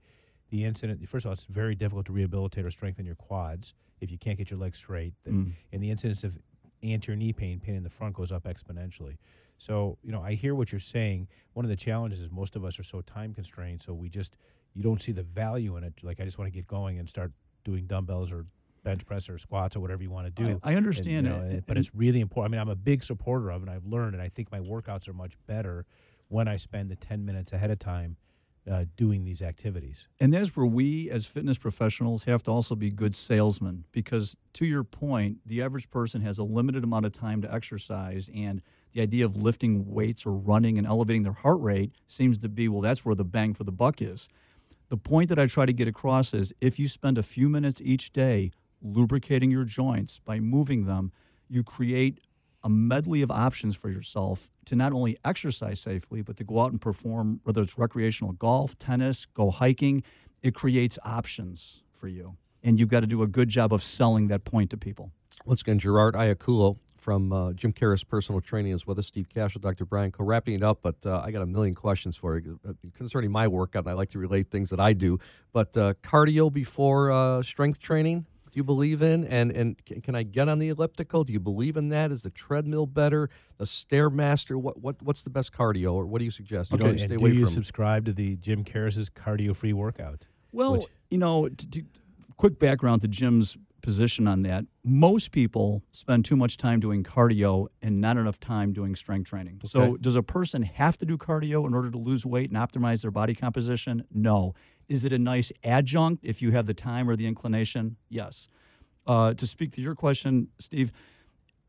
the 0.49 0.63
incident. 0.65 1.07
First 1.07 1.25
of 1.25 1.29
all, 1.29 1.33
it's 1.33 1.43
very 1.45 1.75
difficult 1.75 2.07
to 2.07 2.13
rehabilitate 2.13 2.65
or 2.65 2.71
strengthen 2.71 3.05
your 3.05 3.15
quads 3.15 3.75
if 4.01 4.09
you 4.09 4.17
can't 4.17 4.37
get 4.37 4.49
your 4.49 4.59
legs 4.59 4.77
straight. 4.77 5.13
Mm. 5.27 5.51
And 5.71 5.83
the 5.83 5.91
incidence 5.91 6.23
of 6.23 6.37
anterior 6.83 7.17
knee 7.17 7.33
pain, 7.33 7.59
pain 7.59 7.75
in 7.75 7.83
the 7.83 7.89
front, 7.89 8.15
goes 8.15 8.31
up 8.31 8.43
exponentially. 8.43 9.17
So 9.57 9.97
you 10.03 10.11
know, 10.11 10.21
I 10.21 10.33
hear 10.33 10.55
what 10.55 10.71
you're 10.71 10.79
saying. 10.79 11.27
One 11.53 11.65
of 11.65 11.69
the 11.69 11.75
challenges 11.75 12.21
is 12.21 12.31
most 12.31 12.55
of 12.55 12.63
us 12.63 12.79
are 12.79 12.83
so 12.83 13.01
time 13.01 13.33
constrained, 13.33 13.81
so 13.81 13.93
we 13.93 14.09
just 14.09 14.35
you 14.73 14.83
don't 14.83 15.01
see 15.01 15.11
the 15.11 15.23
value 15.23 15.77
in 15.77 15.83
it. 15.83 15.93
Like 16.01 16.19
I 16.19 16.25
just 16.25 16.37
want 16.37 16.51
to 16.51 16.55
get 16.55 16.67
going 16.67 16.99
and 16.99 17.09
start 17.09 17.31
doing 17.63 17.85
dumbbells 17.85 18.31
or 18.31 18.45
bench 18.83 19.05
press 19.05 19.29
or 19.29 19.37
squats 19.37 19.75
or 19.75 19.81
whatever 19.81 20.01
you 20.01 20.09
want 20.09 20.33
to 20.33 20.43
do. 20.43 20.59
I, 20.63 20.73
I 20.73 20.75
understand 20.75 21.27
And, 21.27 21.35
you 21.35 21.51
know, 21.51 21.57
it, 21.57 21.63
but 21.67 21.77
it's 21.77 21.93
really 21.93 22.21
important. 22.21 22.53
I 22.53 22.57
mean, 22.57 22.61
I'm 22.61 22.71
a 22.71 22.75
big 22.75 23.03
supporter 23.03 23.49
of 23.51 23.61
it. 23.61 23.67
and 23.67 23.75
I've 23.75 23.85
learned, 23.85 24.13
and 24.13 24.21
I 24.21 24.29
think 24.29 24.51
my 24.51 24.59
workouts 24.59 25.07
are 25.09 25.13
much 25.13 25.33
better 25.47 25.85
when 26.29 26.47
I 26.47 26.55
spend 26.55 26.89
the 26.89 26.95
10 26.95 27.25
minutes 27.25 27.51
ahead 27.53 27.71
of 27.71 27.79
time 27.79 28.15
uh, 28.69 28.85
doing 28.95 29.23
these 29.23 29.41
activities. 29.41 30.07
And 30.19 30.33
that's 30.33 30.55
where 30.55 30.65
we, 30.65 31.09
as 31.09 31.25
fitness 31.25 31.57
professionals, 31.57 32.25
have 32.25 32.43
to 32.43 32.51
also 32.51 32.75
be 32.75 32.91
good 32.91 33.15
salesmen 33.15 33.85
because, 33.91 34.35
to 34.53 34.65
your 34.65 34.83
point, 34.83 35.37
the 35.45 35.61
average 35.61 35.89
person 35.89 36.21
has 36.21 36.37
a 36.37 36.43
limited 36.43 36.83
amount 36.83 37.05
of 37.05 37.11
time 37.11 37.41
to 37.41 37.53
exercise. 37.53 38.29
And 38.33 38.61
the 38.93 39.01
idea 39.01 39.25
of 39.25 39.35
lifting 39.35 39.91
weights 39.91 40.25
or 40.25 40.33
running 40.33 40.77
and 40.77 40.85
elevating 40.85 41.23
their 41.23 41.33
heart 41.33 41.61
rate 41.61 41.93
seems 42.07 42.37
to 42.39 42.49
be 42.49 42.67
well, 42.67 42.81
that's 42.81 43.03
where 43.03 43.15
the 43.15 43.25
bang 43.25 43.53
for 43.53 43.63
the 43.63 43.71
buck 43.71 44.01
is. 44.01 44.29
The 44.89 44.97
point 44.97 45.29
that 45.29 45.39
I 45.39 45.45
try 45.45 45.65
to 45.65 45.73
get 45.73 45.87
across 45.87 46.33
is 46.33 46.53
if 46.61 46.79
you 46.79 46.87
spend 46.87 47.17
a 47.17 47.23
few 47.23 47.49
minutes 47.49 47.81
each 47.83 48.11
day 48.11 48.51
lubricating 48.81 49.51
your 49.51 49.63
joints 49.63 50.19
by 50.19 50.39
moving 50.39 50.85
them, 50.85 51.11
you 51.47 51.63
create 51.63 52.19
a 52.63 52.69
medley 52.69 53.21
of 53.21 53.31
options 53.31 53.75
for 53.75 53.89
yourself 53.89 54.49
to 54.65 54.75
not 54.75 54.93
only 54.93 55.17
exercise 55.23 55.79
safely, 55.79 56.21
but 56.21 56.37
to 56.37 56.43
go 56.43 56.59
out 56.59 56.71
and 56.71 56.81
perform, 56.81 57.39
whether 57.43 57.61
it's 57.61 57.77
recreational 57.77 58.33
golf, 58.33 58.77
tennis, 58.77 59.25
go 59.25 59.49
hiking. 59.51 60.03
It 60.41 60.53
creates 60.53 60.99
options 61.03 61.83
for 61.91 62.07
you. 62.07 62.35
And 62.63 62.79
you've 62.79 62.89
got 62.89 63.01
to 63.01 63.07
do 63.07 63.23
a 63.23 63.27
good 63.27 63.49
job 63.49 63.73
of 63.73 63.81
selling 63.83 64.27
that 64.27 64.43
point 64.43 64.69
to 64.71 64.77
people. 64.77 65.11
Once 65.45 65.61
again, 65.61 65.79
Gerard 65.79 66.15
Iaculo 66.15 66.77
from 66.97 67.31
uh, 67.31 67.53
Jim 67.53 67.71
Karas 67.71 68.05
Personal 68.05 68.41
Training 68.41 68.73
is 68.73 68.85
with 68.85 68.99
us. 68.99 69.07
Steve 69.07 69.27
Kashul, 69.33 69.61
Dr. 69.61 69.85
Brian 69.85 70.11
Co. 70.11 70.23
Wrapping 70.23 70.55
it 70.55 70.63
up, 70.63 70.79
but 70.81 70.97
uh, 71.05 71.21
I 71.23 71.31
got 71.31 71.41
a 71.41 71.45
million 71.45 71.73
questions 71.73 72.17
for 72.17 72.37
you 72.37 72.59
uh, 72.67 72.73
concerning 72.93 73.31
my 73.31 73.47
workout, 73.47 73.85
and 73.85 73.91
I 73.91 73.93
like 73.93 74.09
to 74.11 74.19
relate 74.19 74.51
things 74.51 74.69
that 74.69 74.79
I 74.79 74.93
do. 74.93 75.17
But 75.53 75.75
uh, 75.77 75.93
cardio 76.03 76.51
before 76.51 77.11
uh, 77.11 77.41
strength 77.41 77.79
training, 77.79 78.25
do 78.51 78.57
you 78.57 78.63
believe 78.63 79.01
in? 79.01 79.23
And 79.25 79.51
and 79.51 79.75
c- 79.87 80.01
can 80.01 80.15
I 80.15 80.23
get 80.23 80.49
on 80.49 80.59
the 80.59 80.69
elliptical? 80.69 81.23
Do 81.23 81.33
you 81.33 81.39
believe 81.39 81.77
in 81.77 81.89
that? 81.89 82.11
Is 82.11 82.21
the 82.21 82.29
treadmill 82.29 82.85
better? 82.85 83.29
The 83.57 83.65
stairmaster? 83.65 84.55
What 84.55 84.79
what 84.81 85.01
what's 85.01 85.21
the 85.21 85.29
best 85.29 85.51
cardio, 85.53 85.93
or 85.93 86.05
what 86.05 86.19
do 86.19 86.25
you 86.25 86.31
suggest? 86.31 86.71
You 86.71 86.75
Okay, 86.75 86.83
know, 86.83 86.89
and 86.91 86.99
stay 86.99 87.07
do 87.09 87.15
away 87.17 87.31
you 87.31 87.41
from. 87.41 87.47
subscribe 87.47 88.05
to 88.05 88.13
the 88.13 88.35
Jim 88.37 88.63
Karas's 88.63 89.09
cardio-free 89.09 89.73
workout? 89.73 90.27
Well, 90.51 90.73
Which- 90.73 90.87
you 91.11 91.17
know, 91.17 91.47
to, 91.49 91.69
to, 91.71 91.83
quick 92.37 92.59
background 92.59 93.01
to 93.01 93.07
Jim's 93.07 93.57
position 93.81 94.27
on 94.27 94.41
that. 94.41 94.65
Most 94.83 95.31
people 95.31 95.83
spend 95.91 96.25
too 96.25 96.35
much 96.35 96.57
time 96.57 96.79
doing 96.81 97.01
cardio 97.03 97.67
and 97.81 98.01
not 98.01 98.17
enough 98.17 98.39
time 98.39 98.73
doing 98.73 98.93
strength 98.95 99.29
training. 99.29 99.61
So, 99.65 99.95
does 99.97 100.15
a 100.17 100.21
person 100.23 100.63
have 100.63 100.97
to 100.97 101.05
do 101.05 101.17
cardio 101.17 101.65
in 101.65 101.73
order 101.73 101.89
to 101.89 101.97
lose 101.97 102.25
weight 102.25 102.49
and 102.51 102.57
optimize 102.59 103.01
their 103.03 103.11
body 103.11 103.33
composition? 103.35 104.03
No. 104.13 104.53
Is 104.89 105.05
it 105.05 105.13
a 105.13 105.19
nice 105.19 105.51
adjunct 105.63 106.25
if 106.25 106.41
you 106.41 106.51
have 106.51 106.65
the 106.65 106.73
time 106.73 107.09
or 107.09 107.15
the 107.15 107.27
inclination? 107.27 107.95
Yes. 108.09 108.47
Uh, 109.07 109.33
to 109.35 109.47
speak 109.47 109.71
to 109.73 109.81
your 109.81 109.95
question, 109.95 110.49
Steve, 110.59 110.91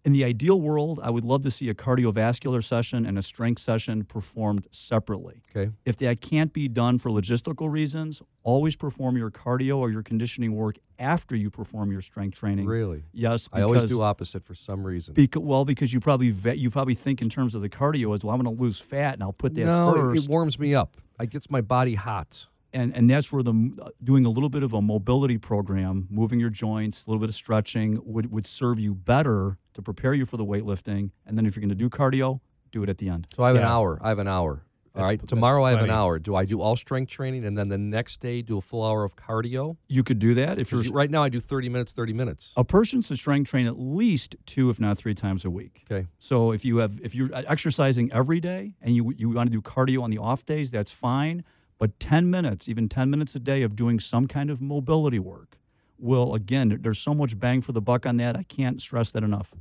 in 0.05 0.13
the 0.13 0.25
ideal 0.25 0.61
world, 0.61 0.99
I 1.03 1.11
would 1.11 1.25
love 1.25 1.43
to 1.43 1.51
see 1.51 1.69
a 1.69 1.75
cardiovascular 1.75 2.65
session 2.65 3.05
and 3.05 3.19
a 3.19 3.23
strength 3.23 3.61
session 3.61 4.05
performed 4.05 4.67
separately. 4.71 5.43
okay. 5.55 5.71
If 5.85 5.99
that 5.99 6.21
can't 6.23 6.53
be 6.53 6.69
done 6.69 6.99
for 6.99 7.11
logistical 7.11 7.71
reasons, 7.71 8.23
always 8.43 8.77
perform 8.77 9.17
your 9.19 9.31
cardio 9.31 9.77
or 9.77 9.91
your 9.91 10.03
conditioning 10.03 10.55
work 10.55 10.77
after 10.99 11.37
you 11.37 11.51
perform 11.51 11.93
your 11.93 12.01
strength 12.01 12.39
training. 12.39 12.67
Really? 12.67 13.05
Yes, 13.13 13.49
I 13.53 13.61
always 13.61 13.85
do 13.85 14.01
opposite 14.01 14.45
for 14.45 14.55
some 14.55 14.87
reason. 14.87 15.13
Because, 15.15 15.43
well, 15.43 15.65
because 15.65 15.93
you 15.93 16.01
probably 16.01 16.31
ve- 16.31 16.55
you 16.55 16.71
probably 16.71 16.95
think 16.95 17.21
in 17.21 17.29
terms 17.29 17.55
of 17.55 17.61
the 17.61 17.69
cardio 17.69 18.15
as 18.15 18.25
well. 18.25 18.35
I'm 18.35 18.41
going 18.41 18.57
to 18.57 18.63
lose 18.63 18.81
fat 18.81 19.15
and 19.15 19.23
I'll 19.23 19.33
put 19.33 19.55
that 19.55 19.67
no, 19.67 19.93
first, 19.95 20.25
it 20.25 20.31
warms 20.31 20.59
me 20.59 20.75
up. 20.75 20.97
It 21.21 21.31
gets 21.31 21.51
my 21.51 21.61
body 21.61 21.95
hot. 21.95 22.47
And 22.73 22.95
and 22.95 23.09
that's 23.11 23.33
where 23.33 23.43
the 23.43 23.53
uh, 23.83 23.91
doing 24.03 24.25
a 24.27 24.31
little 24.31 24.49
bit 24.49 24.63
of 24.63 24.73
a 24.75 24.81
mobility 24.83 25.39
program, 25.39 26.07
moving 26.11 26.39
your 26.41 26.51
joints, 26.51 27.07
a 27.07 27.11
little 27.11 27.21
bit 27.21 27.29
of 27.29 27.35
stretching 27.35 28.01
would 28.05 28.31
would 28.31 28.47
serve 28.47 28.79
you 28.79 28.95
better 28.95 29.59
to 29.75 29.83
prepare 29.83 30.15
you 30.15 30.27
for 30.27 30.37
the 30.37 30.45
weightlifting. 30.45 31.11
And 31.27 31.37
then 31.37 31.47
if 31.47 31.57
you're 31.57 31.61
going 31.61 31.69
to 31.71 31.75
do 31.75 31.89
cardio, 31.89 32.41
do 32.73 32.83
it 32.83 32.89
at 32.89 32.99
the 32.99 33.09
end. 33.09 33.27
So 33.37 33.43
I 33.45 33.49
have 33.49 33.57
an 33.57 33.63
hour. 33.65 33.99
I 34.03 34.09
have 34.09 34.19
an 34.19 34.29
hour. 34.29 34.65
All 34.93 35.03
That's- 35.03 35.11
right. 35.13 35.21
that's 35.21 35.29
Tomorrow 35.31 35.63
I 35.63 35.71
have 35.71 35.83
an 35.85 35.91
hour. 35.91 36.19
Do 36.19 36.35
I 36.35 36.45
do 36.45 36.61
all 36.61 36.75
strength 36.75 37.11
training 37.11 37.45
and 37.45 37.57
then 37.57 37.69
the 37.69 37.79
next 37.79 38.21
day 38.21 38.43
do 38.43 38.59
a 38.59 38.61
full 38.61 38.85
hour 38.85 39.05
of 39.05 39.15
cardio? 39.15 39.77
You 39.89 40.03
could 40.03 40.19
do 40.19 40.35
that 40.35 40.59
if 40.59 40.73
you're 40.73 40.83
'Cause 40.83 40.91
right 40.91 41.09
now 41.09 41.23
I 41.23 41.29
do 41.29 41.39
30 41.39 41.69
minutes, 41.69 41.93
30 41.93 42.13
minutes. 42.13 42.53
a 42.57 42.65
person 42.65 43.01
should 43.01 43.17
strength 43.17 43.49
train 43.51 43.67
at 43.69 43.79
least 43.79 44.35
two, 44.47 44.69
if 44.69 44.81
not 44.81 44.99
three 44.99 45.15
times 45.15 45.45
a 45.45 45.51
week. 45.51 45.85
Okay. 45.91 46.09
So 46.19 46.51
if 46.51 46.65
you 46.65 46.79
have 46.79 46.99
if 47.05 47.15
you're 47.15 47.29
exercising 47.33 48.11
every 48.13 48.41
day 48.41 48.75
and 48.83 48.97
you 48.97 49.13
you 49.17 49.29
want 49.31 49.49
to 49.49 49.53
do 49.53 49.63
cardio 49.63 50.03
on 50.03 50.11
the 50.11 50.19
off 50.19 50.45
days, 50.45 50.73
that's 50.73 50.91
fine. 50.91 51.45
But 51.81 51.99
10 51.99 52.31
minutes, 52.31 52.69
even 52.69 52.89
10 52.91 53.11
minutes 53.11 53.35
a 53.35 53.41
day 53.41 53.63
of 53.63 53.75
doing 53.75 53.99
some 53.99 54.29
kind 54.29 54.51
of 54.51 54.61
mobility 54.61 55.19
work 55.19 55.57
will 55.99 56.35
again 56.35 56.79
there's 56.83 56.99
so 56.99 57.13
much 57.13 57.39
bang 57.39 57.61
for 57.63 57.73
the 57.73 57.81
buck 57.81 58.05
on 58.07 58.19
that. 58.19 58.37
I 58.37 58.43
can't 58.45 58.81
stress 58.81 59.11
that 59.13 59.25
enough. 59.25 59.55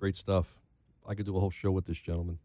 Great 0.00 0.16
stuff. 0.16 0.46
I 1.06 1.14
could 1.14 1.26
do 1.26 1.36
a 1.36 1.40
whole 1.40 1.50
show 1.50 1.70
with 1.70 1.84
this 1.84 1.98
gentleman. 1.98 2.38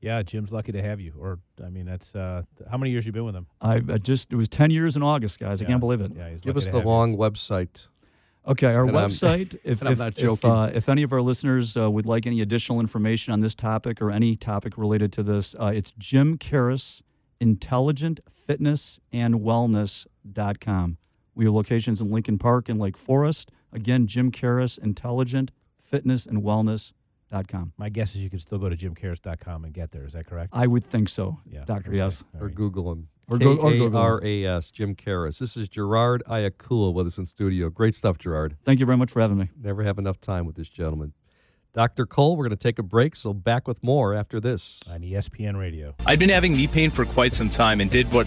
Yeah, 0.00 0.22
Jim's 0.22 0.52
lucky 0.52 0.72
to 0.72 0.82
have 0.82 1.00
you. 1.00 1.12
Or 1.18 1.38
I 1.64 1.68
mean, 1.68 1.84
that's 1.84 2.14
uh, 2.14 2.42
how 2.70 2.78
many 2.78 2.90
years 2.92 3.04
you 3.06 3.12
been 3.12 3.24
with 3.26 3.34
him? 3.36 3.46
I've 3.60 3.90
I 3.90 3.98
just 3.98 4.32
it 4.32 4.36
was 4.36 4.48
10 4.48 4.70
years 4.70 4.96
in 4.96 5.02
August, 5.02 5.38
guys. 5.38 5.60
I 5.60 5.66
can't 5.66 5.80
believe 5.80 6.00
it. 6.00 6.12
Yeah, 6.16 6.30
he's 6.30 6.40
Give 6.40 6.54
lucky 6.54 6.58
us 6.58 6.64
to 6.66 6.70
the 6.72 6.76
have 6.78 6.84
you. 6.84 6.90
long 6.90 7.16
website. 7.16 7.88
Okay, 8.46 8.72
our 8.74 8.86
And 8.86 8.96
I'm- 8.96 9.08
website. 9.10 9.56
if 9.64 9.82
I'm 9.82 9.92
if, 9.92 9.98
not 9.98 10.18
if, 10.18 10.44
uh, 10.44 10.70
if 10.72 10.88
any 10.88 11.02
of 11.02 11.12
our 11.12 11.20
listeners 11.20 11.76
uh, 11.76 11.90
would 11.90 12.06
like 12.06 12.26
any 12.26 12.40
additional 12.40 12.80
information 12.80 13.32
on 13.34 13.40
this 13.40 13.54
topic 13.54 14.00
or 14.00 14.10
any 14.10 14.36
topic 14.36 14.78
related 14.78 15.12
to 15.14 15.22
this, 15.22 15.54
uh, 15.58 15.72
it's 15.74 15.92
Jim 15.98 16.38
Karas, 16.38 17.02
Intelligent 17.40 18.20
Fitness 18.30 19.00
and 19.12 19.40
We 21.34 21.44
have 21.44 21.54
locations 21.54 22.00
in 22.00 22.10
Lincoln 22.10 22.38
Park 22.38 22.68
and 22.68 22.78
Lake 22.78 22.96
Forest. 22.96 23.50
Again, 23.72 24.06
Jim 24.06 24.30
Karas, 24.30 24.78
Intelligent 24.78 25.50
Fitness 25.78 26.26
and 26.26 26.42
My 27.76 27.88
guess 27.88 28.14
is 28.14 28.22
you 28.22 28.30
can 28.30 28.38
still 28.38 28.58
go 28.58 28.68
to 28.68 28.76
jimkaras.com 28.76 29.64
and 29.64 29.74
get 29.74 29.90
there. 29.90 30.04
Is 30.06 30.12
that 30.14 30.26
correct? 30.26 30.50
I 30.54 30.66
would 30.66 30.84
think 30.84 31.08
so, 31.08 31.40
yeah. 31.44 31.64
Doctor. 31.64 31.90
okay, 31.90 31.96
Yes. 31.98 32.22
all 32.34 32.42
Or 32.42 32.46
right. 32.46 32.54
Google 32.54 32.92
him. 32.92 33.08
Or 33.28 33.38
go- 33.38 33.56
or 33.56 33.72
Google 33.72 33.86
him. 33.86 34.20
K-A-R-A-S, 34.20 34.70
Jim 34.70 34.94
Karas. 34.94 35.38
This 35.40 35.56
is 35.56 35.68
Gerard 35.68 36.22
Iaculo 36.28 36.94
with 36.94 37.08
us 37.08 37.18
in 37.18 37.26
studio. 37.26 37.68
Great 37.68 37.96
stuff, 37.96 38.16
Gerard. 38.18 38.56
Thank 38.64 38.78
you 38.78 38.86
very 38.86 38.96
much 38.96 39.10
for 39.10 39.20
having 39.20 39.38
me. 39.38 39.50
Never 39.60 39.82
have 39.82 39.98
enough 39.98 40.20
time 40.20 40.46
with 40.46 40.54
this 40.54 40.68
gentleman. 40.68 41.12
Dr. 41.76 42.06
Cole, 42.06 42.38
we're 42.38 42.44
going 42.44 42.56
to 42.56 42.62
take 42.62 42.78
a 42.78 42.82
break, 42.82 43.14
so 43.14 43.34
back 43.34 43.68
with 43.68 43.82
more 43.82 44.14
after 44.14 44.40
this. 44.40 44.80
On 44.90 45.02
ESPN 45.02 45.58
Radio. 45.58 45.94
I'd 46.06 46.18
been 46.18 46.30
having 46.30 46.56
knee 46.56 46.68
pain 46.68 46.88
for 46.88 47.04
quite 47.04 47.34
some 47.34 47.50
time 47.50 47.82
and 47.82 47.90
did 47.90 48.10
what 48.14 48.26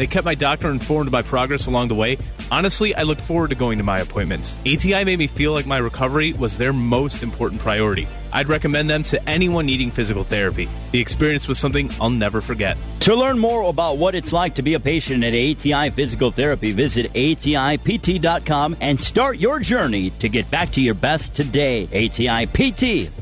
They 0.00 0.06
kept 0.06 0.24
my 0.24 0.34
doctor 0.34 0.70
informed 0.70 1.08
of 1.08 1.12
my 1.12 1.20
progress 1.20 1.66
along 1.66 1.88
the 1.88 1.94
way. 1.94 2.16
Honestly, 2.50 2.94
I 2.94 3.02
looked 3.02 3.20
forward 3.20 3.50
to 3.50 3.54
going 3.54 3.76
to 3.76 3.84
my 3.84 3.98
appointments. 3.98 4.56
ATI 4.60 5.04
made 5.04 5.18
me 5.18 5.26
feel 5.26 5.52
like 5.52 5.66
my 5.66 5.76
recovery 5.76 6.32
was 6.32 6.56
their 6.56 6.72
most 6.72 7.22
important 7.22 7.60
priority. 7.60 8.08
I'd 8.32 8.48
recommend 8.48 8.88
them 8.88 9.02
to 9.02 9.28
anyone 9.28 9.66
needing 9.66 9.90
physical 9.90 10.24
therapy. 10.24 10.70
The 10.92 11.00
experience 11.00 11.48
was 11.48 11.58
something 11.58 11.92
I'll 12.00 12.08
never 12.08 12.40
forget. 12.40 12.78
To 13.00 13.14
learn 13.14 13.38
more 13.38 13.68
about 13.68 13.98
what 13.98 14.14
it's 14.14 14.32
like 14.32 14.54
to 14.54 14.62
be 14.62 14.72
a 14.72 14.80
patient 14.80 15.22
at 15.22 15.34
ATI 15.34 15.90
Physical 15.90 16.30
Therapy, 16.30 16.72
visit 16.72 17.12
ATIPT.com 17.12 18.78
and 18.80 18.98
start 18.98 19.36
your 19.36 19.60
journey 19.60 20.08
to 20.20 20.30
get 20.30 20.50
back 20.50 20.72
to 20.72 20.80
your 20.80 20.94
best 20.94 21.34
today. 21.34 21.88
ATIPT.com. 21.92 23.20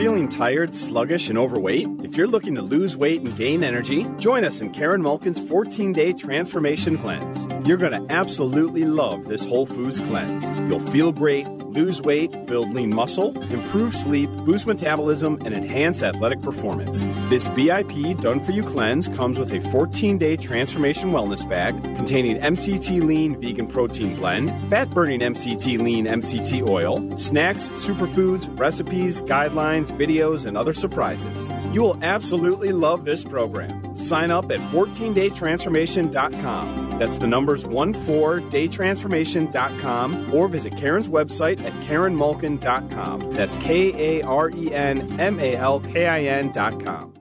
Feeling 0.00 0.30
tired, 0.30 0.74
sluggish, 0.74 1.28
and 1.28 1.36
overweight? 1.36 1.86
If 2.02 2.16
you're 2.16 2.26
looking 2.26 2.54
to 2.54 2.62
lose 2.62 2.96
weight 2.96 3.20
and 3.20 3.36
gain 3.36 3.62
energy, 3.62 4.06
join 4.16 4.46
us 4.46 4.62
in 4.62 4.70
Karen 4.70 5.02
Malkin's 5.02 5.38
14 5.46 5.92
day 5.92 6.14
transformation 6.14 6.96
cleanse. 6.96 7.46
You're 7.66 7.76
going 7.76 7.92
to 7.92 8.10
absolutely 8.10 8.86
love 8.86 9.26
this 9.26 9.44
Whole 9.44 9.66
Foods 9.66 9.98
cleanse. 9.98 10.48
You'll 10.70 10.80
feel 10.80 11.12
great, 11.12 11.46
lose 11.48 12.00
weight, 12.00 12.46
build 12.46 12.72
lean 12.72 12.94
muscle, 12.94 13.38
improve 13.52 13.94
sleep, 13.94 14.30
boost 14.46 14.66
metabolism, 14.66 15.38
and 15.44 15.52
enhance 15.52 16.02
athletic 16.02 16.40
performance. 16.40 17.04
This 17.28 17.46
VIP 17.48 18.18
Done 18.18 18.40
For 18.40 18.52
You 18.52 18.62
cleanse 18.62 19.06
comes 19.08 19.38
with 19.38 19.52
a 19.52 19.60
14 19.70 20.16
day 20.16 20.38
transformation 20.38 21.12
wellness 21.12 21.46
bag 21.46 21.74
containing 21.82 22.38
MCT 22.38 23.02
Lean 23.02 23.38
Vegan 23.38 23.66
Protein 23.66 24.16
Blend, 24.16 24.50
fat 24.70 24.88
burning 24.88 25.20
MCT 25.20 25.78
Lean 25.78 26.06
MCT 26.06 26.66
Oil, 26.66 27.18
snacks, 27.18 27.68
superfoods, 27.68 28.48
recipes, 28.58 29.20
guidelines, 29.20 29.89
videos, 29.92 30.46
and 30.46 30.56
other 30.56 30.74
surprises. 30.74 31.50
You 31.72 31.82
will 31.82 31.98
absolutely 32.02 32.72
love 32.72 33.04
this 33.04 33.22
program. 33.24 33.96
Sign 33.96 34.30
up 34.30 34.50
at 34.50 34.60
14daytransformation.com. 34.70 36.98
That's 36.98 37.18
the 37.18 37.26
numbers 37.26 37.64
14daytransformation.com 37.64 40.34
or 40.34 40.48
visit 40.48 40.76
Karen's 40.76 41.08
website 41.08 41.62
at 41.64 41.72
karenmalkin.com. 41.84 43.32
That's 43.32 43.56
K 43.56 44.20
A 44.20 44.22
R 44.24 44.50
E 44.50 44.72
N 44.72 45.20
M 45.20 45.40
A 45.40 45.56
L 45.56 45.80
K 45.80 46.06
I 46.06 46.22
N.com. 46.24 47.19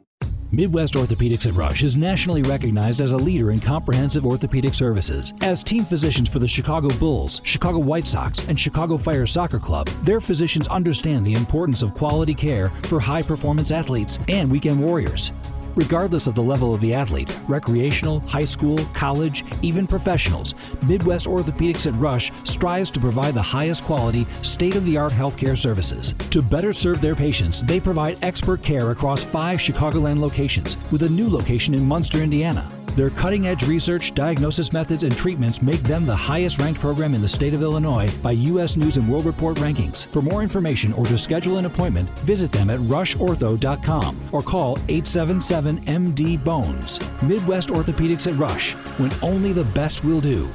Midwest 0.51 0.95
Orthopedics 0.95 1.45
at 1.45 1.53
Rush 1.53 1.83
is 1.83 1.95
nationally 1.95 2.41
recognized 2.41 3.01
as 3.01 3.11
a 3.11 3.17
leader 3.17 3.51
in 3.51 3.59
comprehensive 3.59 4.25
orthopedic 4.25 4.73
services. 4.73 5.31
As 5.41 5.63
team 5.63 5.83
physicians 5.83 6.27
for 6.27 6.39
the 6.39 6.47
Chicago 6.47 6.89
Bulls, 6.97 7.39
Chicago 7.43 7.77
White 7.77 8.05
Sox, 8.05 8.47
and 8.47 8.59
Chicago 8.59 8.97
Fire 8.97 9.27
Soccer 9.27 9.59
Club, 9.59 9.85
their 10.03 10.19
physicians 10.19 10.67
understand 10.67 11.23
the 11.23 11.33
importance 11.33 11.83
of 11.83 11.93
quality 11.93 12.33
care 12.33 12.69
for 12.85 12.99
high 12.99 13.21
performance 13.21 13.69
athletes 13.69 14.17
and 14.27 14.49
weekend 14.49 14.83
warriors. 14.83 15.31
Regardless 15.79 16.27
of 16.27 16.35
the 16.35 16.43
level 16.43 16.73
of 16.73 16.81
the 16.81 16.93
athlete, 16.93 17.33
recreational, 17.47 18.19
high 18.27 18.43
school, 18.43 18.77
college, 18.93 19.45
even 19.61 19.87
professionals, 19.87 20.53
Midwest 20.83 21.25
Orthopedics 21.25 21.87
at 21.87 21.97
Rush 21.97 22.33
strives 22.43 22.91
to 22.91 22.99
provide 22.99 23.33
the 23.33 23.41
highest 23.41 23.85
quality, 23.85 24.25
state 24.43 24.75
of 24.75 24.85
the 24.85 24.97
art 24.97 25.13
healthcare 25.13 25.57
services. 25.57 26.13
To 26.31 26.41
better 26.41 26.73
serve 26.73 26.99
their 26.99 27.15
patients, 27.15 27.61
they 27.63 27.79
provide 27.79 28.17
expert 28.21 28.61
care 28.61 28.91
across 28.91 29.23
five 29.23 29.59
Chicagoland 29.59 30.19
locations, 30.19 30.75
with 30.91 31.03
a 31.03 31.09
new 31.09 31.29
location 31.29 31.73
in 31.73 31.87
Munster, 31.87 32.17
Indiana. 32.17 32.69
Their 32.95 33.09
cutting 33.09 33.47
edge 33.47 33.67
research, 33.67 34.13
diagnosis 34.13 34.73
methods, 34.73 35.03
and 35.03 35.15
treatments 35.15 35.61
make 35.61 35.81
them 35.81 36.05
the 36.05 36.15
highest 36.15 36.59
ranked 36.59 36.79
program 36.79 37.13
in 37.13 37.21
the 37.21 37.27
state 37.27 37.53
of 37.53 37.61
Illinois 37.61 38.13
by 38.17 38.31
U.S. 38.31 38.77
News 38.77 38.97
and 38.97 39.09
World 39.09 39.25
Report 39.25 39.57
rankings. 39.57 40.07
For 40.07 40.21
more 40.21 40.43
information 40.43 40.93
or 40.93 41.05
to 41.05 41.17
schedule 41.17 41.57
an 41.57 41.65
appointment, 41.65 42.09
visit 42.19 42.51
them 42.51 42.69
at 42.69 42.79
rushortho.com 42.79 44.29
or 44.31 44.41
call 44.41 44.77
877 44.87 45.85
MD 45.85 46.43
Bones. 46.43 46.99
Midwest 47.21 47.69
Orthopedics 47.69 48.31
at 48.31 48.37
Rush, 48.37 48.73
when 48.97 49.11
only 49.21 49.53
the 49.53 49.65
best 49.65 50.03
will 50.03 50.21
do. 50.21 50.49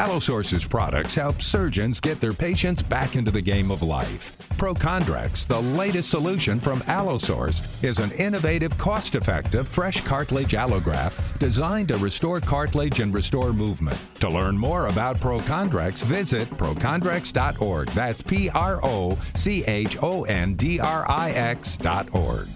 Allosource's 0.00 0.64
products 0.64 1.14
help 1.14 1.42
surgeons 1.42 2.00
get 2.00 2.22
their 2.22 2.32
patients 2.32 2.80
back 2.80 3.16
into 3.16 3.30
the 3.30 3.42
game 3.42 3.70
of 3.70 3.82
life. 3.82 4.34
ProChondrix, 4.54 5.46
the 5.46 5.60
latest 5.60 6.08
solution 6.08 6.58
from 6.58 6.80
Allosource, 6.86 7.62
is 7.84 7.98
an 7.98 8.10
innovative, 8.12 8.76
cost 8.78 9.14
effective, 9.14 9.68
fresh 9.68 10.00
cartilage 10.00 10.52
allograft 10.52 11.38
designed 11.38 11.88
to 11.88 11.98
restore 11.98 12.40
cartilage 12.40 13.00
and 13.00 13.12
restore 13.12 13.52
movement. 13.52 13.98
To 14.20 14.30
learn 14.30 14.56
more 14.56 14.86
about 14.86 15.18
ProChondrix, 15.18 16.02
visit 16.04 16.48
prochondrix.org. 16.52 17.88
That's 17.88 18.22
P 18.22 18.48
R 18.48 18.80
O 18.82 19.18
C 19.34 19.64
H 19.66 19.98
O 20.00 20.24
N 20.24 20.54
D 20.54 20.80
R 20.80 21.04
I 21.10 21.32
X.org. 21.32 22.48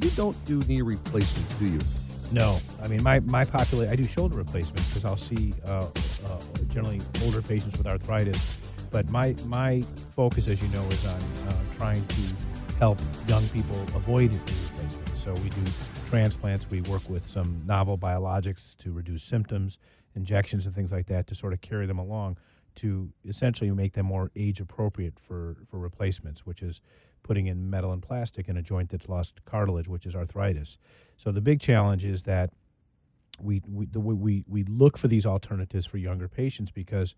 you 0.00 0.08
don't 0.16 0.42
do 0.46 0.60
knee 0.60 0.80
replacements, 0.80 1.52
do 1.56 1.66
you? 1.66 1.80
No, 2.30 2.58
I 2.82 2.88
mean 2.88 3.02
my 3.02 3.20
my 3.20 3.44
population. 3.44 3.92
I 3.92 3.96
do 3.96 4.04
shoulder 4.04 4.36
replacements 4.36 4.88
because 4.88 5.04
I'll 5.04 5.18
see 5.18 5.52
uh, 5.66 5.80
uh, 5.80 5.88
generally 6.70 7.02
older 7.24 7.42
patients 7.42 7.76
with 7.76 7.86
arthritis. 7.86 8.56
But 8.92 9.08
my 9.10 9.34
my 9.46 9.82
focus, 10.14 10.48
as 10.48 10.62
you 10.62 10.68
know, 10.68 10.84
is 10.86 11.06
on 11.06 11.20
uh, 11.48 11.54
trying 11.76 12.06
to 12.06 12.22
help 12.78 13.00
young 13.26 13.46
people 13.48 13.80
avoid 13.94 14.30
knee 14.30 14.38
replacements. 14.38 15.22
So 15.22 15.32
we 15.34 15.48
do 15.48 15.62
transplants. 16.08 16.68
We 16.70 16.82
work 16.82 17.08
with 17.08 17.26
some 17.28 17.62
novel 17.66 17.96
biologics 17.96 18.76
to 18.78 18.92
reduce 18.92 19.22
symptoms, 19.22 19.78
injections, 20.14 20.66
and 20.66 20.74
things 20.74 20.92
like 20.92 21.06
that 21.06 21.26
to 21.28 21.34
sort 21.34 21.54
of 21.54 21.60
carry 21.62 21.86
them 21.86 21.98
along 21.98 22.36
to 22.74 23.10
essentially 23.26 23.70
make 23.70 23.92
them 23.92 24.06
more 24.06 24.30
age 24.36 24.60
appropriate 24.60 25.18
for 25.18 25.56
for 25.68 25.78
replacements, 25.78 26.46
which 26.46 26.62
is 26.62 26.80
putting 27.22 27.46
in 27.46 27.70
metal 27.70 27.92
and 27.92 28.02
plastic 28.02 28.48
in 28.48 28.56
a 28.56 28.62
joint 28.62 28.90
that's 28.90 29.08
lost 29.08 29.44
cartilage, 29.44 29.88
which 29.88 30.06
is 30.06 30.14
arthritis. 30.14 30.78
So 31.16 31.32
the 31.32 31.40
big 31.40 31.60
challenge 31.60 32.04
is 32.04 32.22
that 32.22 32.50
we 33.40 33.62
we 33.66 33.86
the, 33.86 34.00
we 34.00 34.44
we 34.46 34.64
look 34.64 34.98
for 34.98 35.08
these 35.08 35.26
alternatives 35.26 35.86
for 35.86 35.98
younger 35.98 36.28
patients 36.28 36.70
because 36.70 37.14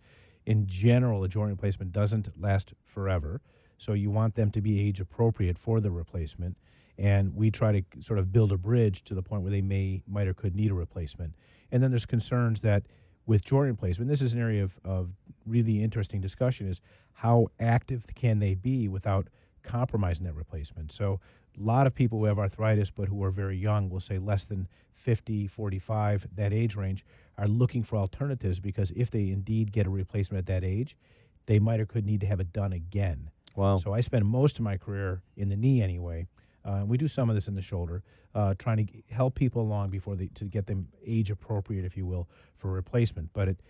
in 0.46 0.66
general 0.66 1.24
a 1.24 1.28
joint 1.28 1.50
replacement 1.50 1.92
doesn't 1.92 2.28
last 2.40 2.74
forever. 2.84 3.40
So 3.78 3.92
you 3.92 4.10
want 4.10 4.34
them 4.34 4.50
to 4.52 4.60
be 4.60 4.80
age 4.80 5.00
appropriate 5.00 5.58
for 5.58 5.80
the 5.80 5.90
replacement 5.90 6.56
and 6.98 7.34
we 7.34 7.50
try 7.50 7.80
to 7.80 7.82
sort 8.00 8.18
of 8.18 8.32
build 8.32 8.52
a 8.52 8.56
bridge 8.56 9.02
to 9.04 9.14
the 9.14 9.22
point 9.22 9.42
where 9.42 9.50
they 9.50 9.62
may 9.62 10.02
might 10.06 10.28
or 10.28 10.34
could 10.34 10.54
need 10.54 10.70
a 10.70 10.74
replacement. 10.74 11.34
And 11.72 11.82
then 11.82 11.90
there's 11.90 12.06
concerns 12.06 12.60
that 12.60 12.84
with 13.26 13.44
joint 13.44 13.68
replacement, 13.68 14.08
this 14.08 14.22
is 14.22 14.32
an 14.32 14.40
area 14.40 14.62
of, 14.62 14.78
of 14.84 15.10
really 15.46 15.82
interesting 15.82 16.20
discussion 16.20 16.68
is 16.68 16.80
how 17.14 17.48
active 17.58 18.06
can 18.14 18.38
they 18.38 18.54
be 18.54 18.86
without 18.86 19.28
compromising 19.62 20.26
that 20.26 20.34
replacement. 20.34 20.92
So 20.92 21.20
a 21.58 21.62
lot 21.62 21.86
of 21.86 21.94
people 21.94 22.18
who 22.18 22.24
have 22.24 22.38
arthritis 22.38 22.90
but 22.90 23.08
who 23.08 23.22
are 23.22 23.30
very 23.30 23.56
young 23.56 23.88
we'll 23.88 24.00
say 24.00 24.18
less 24.18 24.44
than 24.44 24.68
50, 24.94 25.46
45, 25.46 26.28
that 26.36 26.52
age 26.52 26.76
range, 26.76 27.04
are 27.36 27.48
looking 27.48 27.82
for 27.82 27.96
alternatives 27.96 28.60
because 28.60 28.90
if 28.92 29.10
they 29.10 29.28
indeed 29.28 29.72
get 29.72 29.86
a 29.86 29.90
replacement 29.90 30.38
at 30.38 30.46
that 30.46 30.64
age, 30.64 30.96
they 31.46 31.58
might 31.58 31.80
or 31.80 31.86
could 31.86 32.06
need 32.06 32.20
to 32.20 32.26
have 32.26 32.40
it 32.40 32.52
done 32.52 32.72
again. 32.72 33.30
Wow. 33.56 33.76
So 33.76 33.92
I 33.92 34.00
spend 34.00 34.24
most 34.24 34.58
of 34.58 34.64
my 34.64 34.76
career 34.76 35.22
in 35.36 35.48
the 35.48 35.56
knee 35.56 35.82
anyway. 35.82 36.26
Uh, 36.64 36.82
we 36.86 36.96
do 36.96 37.06
some 37.06 37.28
of 37.28 37.36
this 37.36 37.46
in 37.46 37.54
the 37.54 37.62
shoulder, 37.62 38.02
uh, 38.34 38.54
trying 38.58 38.78
to 38.78 38.84
g- 38.84 39.04
help 39.10 39.34
people 39.34 39.60
along 39.60 39.90
before 39.90 40.16
they 40.16 40.28
to 40.28 40.46
get 40.46 40.66
them 40.66 40.88
age 41.06 41.30
appropriate, 41.30 41.84
if 41.84 41.96
you 41.96 42.06
will, 42.06 42.26
for 42.56 42.70
replacement. 42.70 43.30
But 43.34 43.48
it, 43.48 43.62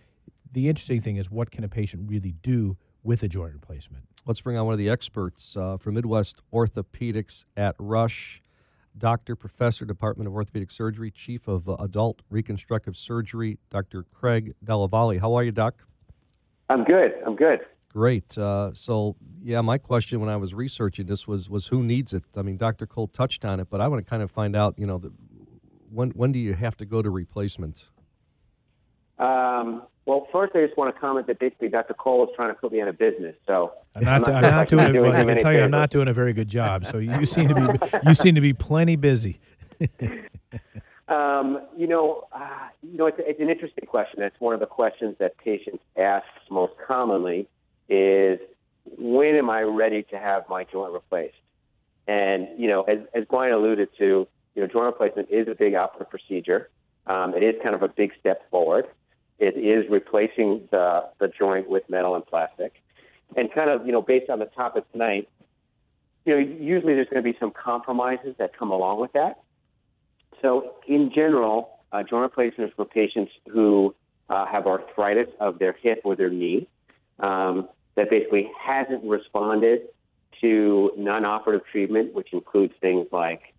the 0.53 0.69
interesting 0.69 1.01
thing 1.01 1.17
is, 1.17 1.29
what 1.29 1.51
can 1.51 1.65
a 1.65 1.67
patient 1.67 2.09
really 2.09 2.31
do 2.41 2.77
with 3.05 3.23
a 3.23 3.27
joint 3.27 3.53
replacement? 3.53 4.03
Let's 4.25 4.41
bring 4.41 4.57
on 4.57 4.65
one 4.65 4.73
of 4.73 4.79
the 4.79 4.89
experts 4.89 5.55
uh, 5.55 5.77
from 5.77 5.93
Midwest 5.93 6.41
Orthopedics 6.51 7.45
at 7.55 7.75
Rush, 7.77 8.41
Doctor, 8.97 9.35
Professor, 9.35 9.85
Department 9.85 10.27
of 10.27 10.33
Orthopedic 10.33 10.71
Surgery, 10.71 11.11
Chief 11.11 11.47
of 11.47 11.69
uh, 11.69 11.75
Adult 11.75 12.23
Reconstructive 12.29 12.97
Surgery, 12.97 13.59
Dr. 13.69 14.03
Craig 14.03 14.55
Della 14.63 14.87
Valle. 14.87 15.19
How 15.19 15.35
are 15.35 15.43
you, 15.43 15.51
Doc? 15.51 15.75
I'm 16.69 16.83
good. 16.83 17.13
I'm 17.25 17.35
good. 17.35 17.59
Great. 17.89 18.37
Uh, 18.37 18.73
so, 18.73 19.15
yeah, 19.41 19.61
my 19.61 19.77
question 19.77 20.19
when 20.19 20.29
I 20.29 20.35
was 20.35 20.53
researching 20.53 21.05
this 21.05 21.27
was 21.27 21.49
was 21.49 21.67
who 21.67 21.83
needs 21.83 22.13
it? 22.13 22.23
I 22.35 22.41
mean, 22.41 22.57
Dr. 22.57 22.87
Cole 22.87 23.07
touched 23.07 23.45
on 23.45 23.59
it, 23.59 23.69
but 23.69 23.79
I 23.79 23.87
want 23.87 24.03
to 24.03 24.09
kind 24.09 24.23
of 24.23 24.31
find 24.31 24.55
out, 24.55 24.77
you 24.77 24.85
know, 24.85 24.97
the, 24.97 25.13
when 25.91 26.09
when 26.11 26.31
do 26.31 26.39
you 26.39 26.53
have 26.53 26.75
to 26.77 26.85
go 26.85 27.01
to 27.01 27.09
replacement? 27.09 27.85
Um, 29.17 29.83
well, 30.05 30.27
first, 30.31 30.55
I 30.55 30.65
just 30.65 30.77
want 30.77 30.93
to 30.93 30.99
comment 30.99 31.27
that 31.27 31.39
basically 31.39 31.69
Dr. 31.69 31.93
Cole 31.93 32.23
is 32.25 32.29
trying 32.35 32.53
to 32.53 32.59
put 32.59 32.71
me 32.71 32.81
out 32.81 32.87
of 32.87 32.97
business. 32.97 33.35
So 33.47 33.73
I'm 33.95 34.03
not, 34.03 34.13
I'm 34.13 34.23
sure 34.25 34.35
if 34.37 34.51
not 34.51 34.67
doing 34.67 35.01
Well, 35.01 35.13
I 35.13 35.23
can 35.23 35.37
tell 35.39 35.53
you, 35.53 35.61
I'm 35.61 35.71
not 35.71 35.89
doing 35.89 36.07
a 36.07 36.13
very 36.13 36.33
good 36.33 36.47
job. 36.47 36.85
So 36.85 36.97
you 36.99 37.25
seem 37.25 37.49
to 37.49 37.55
be, 37.55 37.99
you 38.07 38.13
seem 38.13 38.35
to 38.35 38.41
be 38.41 38.53
plenty 38.53 38.95
busy. 38.95 39.39
Um, 41.07 41.67
you 41.77 41.85
know, 41.87 42.27
uh, 42.31 42.69
you 42.81 42.97
know, 42.97 43.05
it's, 43.05 43.17
it's 43.19 43.39
an 43.39 43.49
interesting 43.49 43.85
question. 43.85 44.23
It's 44.23 44.39
one 44.39 44.53
of 44.53 44.59
the 44.59 44.65
questions 44.65 45.15
that 45.19 45.37
patients 45.37 45.83
ask 45.95 46.25
most 46.49 46.73
commonly 46.85 47.47
is, 47.89 48.39
when 48.97 49.35
am 49.35 49.49
I 49.49 49.61
ready 49.61 50.03
to 50.03 50.17
have 50.17 50.49
my 50.49 50.63
joint 50.63 50.93
replaced? 50.93 51.35
And 52.07 52.47
you 52.57 52.67
know, 52.67 52.83
as, 52.83 52.99
as 53.13 53.25
Brian 53.29 53.53
alluded 53.53 53.89
to, 53.99 54.27
you 54.55 54.61
know, 54.61 54.67
joint 54.67 54.85
replacement 54.85 55.29
is 55.29 55.47
a 55.47 55.55
big 55.55 55.75
operative 55.75 56.09
procedure. 56.09 56.69
Um, 57.07 57.35
it 57.35 57.43
is 57.43 57.55
kind 57.61 57.75
of 57.75 57.83
a 57.83 57.87
big 57.87 58.11
step 58.19 58.49
forward. 58.49 58.87
It 59.39 59.57
is 59.57 59.89
replacing 59.89 60.67
the 60.71 61.05
the 61.19 61.27
joint 61.27 61.69
with 61.69 61.83
metal 61.89 62.15
and 62.15 62.25
plastic, 62.25 62.81
and 63.35 63.51
kind 63.53 63.69
of 63.69 63.85
you 63.85 63.91
know, 63.91 64.01
based 64.01 64.29
on 64.29 64.39
the 64.39 64.45
topic 64.45 64.89
tonight, 64.91 65.27
you 66.25 66.33
know, 66.33 66.39
usually 66.39 66.93
there's 66.95 67.09
going 67.09 67.23
to 67.23 67.31
be 67.31 67.37
some 67.39 67.51
compromises 67.51 68.35
that 68.37 68.57
come 68.57 68.71
along 68.71 68.99
with 68.99 69.13
that. 69.13 69.41
So, 70.41 70.75
in 70.87 71.11
general, 71.13 71.79
uh, 71.91 72.03
joint 72.03 72.23
replacements 72.23 72.73
for 72.75 72.85
patients 72.85 73.31
who 73.51 73.93
uh, 74.29 74.45
have 74.45 74.67
arthritis 74.67 75.27
of 75.39 75.59
their 75.59 75.73
hip 75.73 76.01
or 76.03 76.15
their 76.15 76.29
knee 76.29 76.67
um, 77.19 77.69
that 77.95 78.09
basically 78.09 78.49
hasn't 78.59 79.03
responded 79.03 79.81
to 80.41 80.91
non-operative 80.97 81.65
treatment, 81.71 82.13
which 82.13 82.33
includes 82.33 82.73
things 82.81 83.07
like 83.11 83.53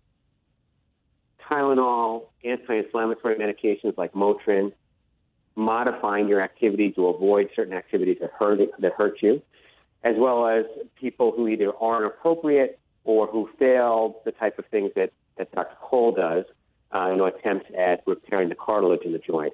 Tylenol, 1.49 2.25
anti-inflammatory 2.43 3.35
medications 3.35 3.97
like 3.97 4.13
Motrin, 4.13 4.73
modifying 5.57 6.27
your 6.27 6.39
activity 6.41 6.91
to 6.91 7.07
avoid 7.07 7.49
certain 7.55 7.73
activities 7.73 8.17
that 8.21 8.31
hurt 8.31 8.59
that 8.79 8.93
hurt 8.93 9.21
you, 9.21 9.41
as 10.03 10.15
well 10.17 10.47
as 10.47 10.65
people 10.99 11.33
who 11.35 11.47
either 11.47 11.75
aren't 11.81 12.05
appropriate 12.05 12.79
or 13.03 13.27
who 13.27 13.49
fail 13.57 14.21
the 14.25 14.31
type 14.31 14.59
of 14.59 14.65
things 14.67 14.91
that, 14.95 15.11
that 15.37 15.51
Dr. 15.53 15.75
Cole 15.81 16.11
does, 16.11 16.45
uh, 16.93 17.09
you 17.09 17.17
know, 17.17 17.25
attempts 17.25 17.65
at 17.77 18.03
repairing 18.05 18.49
the 18.49 18.55
cartilage 18.55 19.01
in 19.03 19.13
the 19.13 19.19
joint. 19.19 19.53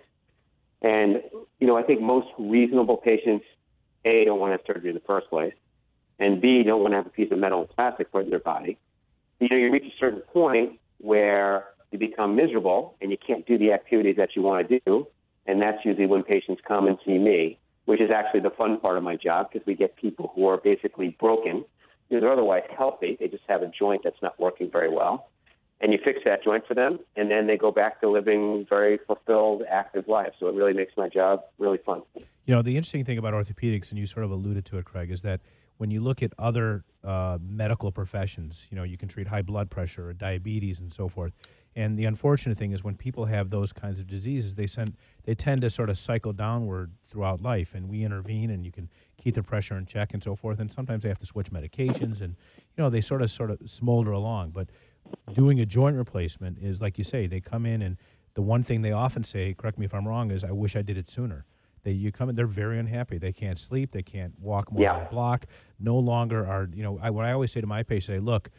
And, 0.82 1.22
you 1.60 1.68
know, 1.68 1.78
I 1.78 1.84
think 1.84 2.02
most 2.02 2.28
reasonable 2.38 2.98
patients, 2.98 3.46
A, 4.04 4.26
don't 4.26 4.40
want 4.40 4.50
to 4.50 4.58
have 4.58 4.66
surgery 4.66 4.90
in 4.90 4.96
the 4.96 5.02
first 5.02 5.30
place, 5.30 5.54
and 6.20 6.42
B, 6.42 6.64
don't 6.64 6.82
want 6.82 6.92
to 6.92 6.98
have 6.98 7.06
a 7.06 7.10
piece 7.10 7.32
of 7.32 7.40
metal 7.40 7.62
and 7.62 7.70
plastic 7.70 8.12
put 8.12 8.26
in 8.26 8.30
their 8.30 8.40
body. 8.40 8.78
you 9.40 9.48
know, 9.50 9.56
you 9.56 9.72
reach 9.72 9.86
a 9.86 9.98
certain 10.00 10.22
point 10.22 10.80
where 10.98 11.66
you 11.92 12.00
become 12.00 12.36
miserable 12.36 12.96
and 13.02 13.12
you 13.12 13.18
can't 13.18 13.46
do 13.46 13.58
the 13.58 13.72
activities 13.72 14.18
that 14.18 14.36
you 14.36 14.42
want 14.42 14.68
to 14.68 14.80
do. 14.80 15.08
And 15.46 15.62
that's 15.62 15.84
usually 15.84 16.08
when 16.08 16.24
patients 16.24 16.62
come 16.68 16.88
and 16.88 16.98
see 17.06 17.18
me, 17.18 17.60
which 17.86 18.00
is 18.02 18.12
actually 18.12 18.40
the 18.42 18.50
fun 18.52 18.80
part 18.80 18.98
of 18.98 19.04
my 19.04 19.16
job 19.16 19.50
because 19.52 19.66
we 19.66 19.76
get 19.76 19.96
people 19.96 20.32
who 20.36 20.48
are 20.48 20.58
basically 20.58 21.16
broken. 21.20 21.66
They're 22.10 22.32
otherwise 22.32 22.64
healthy. 22.78 23.18
They 23.20 23.28
just 23.28 23.44
have 23.48 23.62
a 23.62 23.68
joint 23.68 24.02
that's 24.04 24.22
not 24.22 24.40
working 24.40 24.70
very 24.72 24.90
well. 24.90 25.30
And 25.82 25.92
you 25.92 26.00
fix 26.02 26.20
that 26.24 26.44
joint 26.44 26.66
for 26.66 26.76
them, 26.76 27.00
and 27.18 27.30
then 27.30 27.46
they 27.46 27.58
go 27.58 27.70
back 27.70 28.00
to 28.00 28.10
living 28.10 28.66
very 28.70 29.00
fulfilled, 29.06 29.64
active 29.70 30.08
lives. 30.08 30.36
So 30.40 30.48
it 30.48 30.56
really 30.56 30.72
makes 30.72 30.94
my 30.96 31.10
job 31.10 31.42
really 31.58 31.80
fun. 31.86 32.04
You 32.46 32.56
know, 32.56 32.62
the 32.62 32.78
interesting 32.78 33.04
thing 33.04 33.18
about 33.18 33.34
orthopedics, 33.34 33.90
and 33.90 34.00
you 34.00 34.06
sort 34.06 34.24
of 34.24 34.32
alluded 34.32 34.64
to 34.66 34.78
it, 34.78 34.86
Craig, 34.86 35.12
is 35.12 35.24
that 35.24 35.42
when 35.78 35.92
you 35.92 36.02
look 36.02 36.22
at 36.24 36.34
other 36.38 36.84
uh, 37.04 37.38
medical 37.42 37.92
professions, 37.92 38.68
you 38.70 38.78
know, 38.78 38.84
you 38.84 38.98
can 38.98 39.10
treat 39.10 39.28
high 39.28 39.42
blood 39.42 39.70
pressure 39.70 40.10
or 40.10 40.14
diabetes 40.14 40.80
and 40.80 40.94
so 40.94 41.08
forth. 41.08 41.34
And 41.76 41.98
the 41.98 42.06
unfortunate 42.06 42.58
thing 42.58 42.72
is 42.72 42.84
when 42.84 42.96
people 42.96 43.26
have 43.26 43.50
those 43.50 43.74
kinds 43.74 44.00
of 44.00 44.06
diseases, 44.06 44.56
they 44.56 44.68
send 44.68 44.96
they 45.24 45.34
tend 45.34 45.62
to 45.62 45.70
sort 45.70 45.90
of 45.90 45.98
cycle 45.98 46.32
downward 46.32 46.92
throughout 47.10 47.42
life, 47.42 47.74
and 47.74 47.90
we 47.90 48.04
intervene, 48.04 48.52
and 48.52 48.64
you 48.64 48.72
can 48.72 48.90
keep 49.18 49.36
the 49.36 49.44
pressure 49.44 49.76
in 49.78 49.86
check 49.86 50.14
and 50.14 50.24
so 50.24 50.36
forth. 50.36 50.60
And 50.60 50.72
sometimes 50.72 51.02
they 51.02 51.10
have 51.10 51.20
to 51.20 51.26
switch 51.26 51.52
medications, 51.52 52.22
and 52.22 52.36
you 52.78 52.84
know 52.84 52.90
they 52.90 53.02
sort 53.02 53.24
of 53.24 53.32
sort 53.32 53.50
of 53.50 53.60
smolder 53.66 54.12
along. 54.12 54.52
But 54.52 54.70
doing 55.34 55.60
a 55.60 55.66
joint 55.66 55.96
replacement 55.96 56.60
is 56.60 56.80
like 56.80 56.98
you 57.00 57.04
say, 57.04 57.26
they 57.26 57.40
come 57.40 57.66
in, 57.66 57.82
and 57.82 57.98
the 58.36 58.44
one 58.44 58.62
thing 58.62 58.84
they 58.84 58.92
often 58.92 59.24
say, 59.24 59.54
correct 59.54 59.80
me 59.80 59.86
if 59.86 59.94
I'm 59.94 60.08
wrong, 60.08 60.30
is 60.30 60.44
I 60.44 60.52
wish 60.52 60.76
I 60.76 60.84
did 60.84 60.98
it 60.98 61.10
sooner. 61.10 61.46
They 61.84 61.92
you 61.92 62.12
come 62.12 62.30
in, 62.30 62.36
they're 62.36 62.48
very 62.48 62.80
unhappy. 62.80 63.18
They 63.18 63.34
can't 63.34 63.60
sleep. 63.60 63.92
They 63.92 64.04
can't 64.04 64.34
walk 64.40 64.72
more 64.72 64.82
Yeah. 64.82 64.98
than 64.98 65.08
a 65.08 65.10
block. 65.10 65.46
No 65.80 65.98
longer 66.00 66.46
are 66.46 66.70
you 66.74 66.84
know. 66.84 67.00
I, 67.02 67.10
what 67.10 67.26
I 67.26 67.32
always 67.34 67.52
say 67.52 67.62
to 67.62 67.68
my 67.68 67.84
patients, 67.84 68.10
I 68.10 68.14
say, 68.16 68.20
look, 68.20 68.50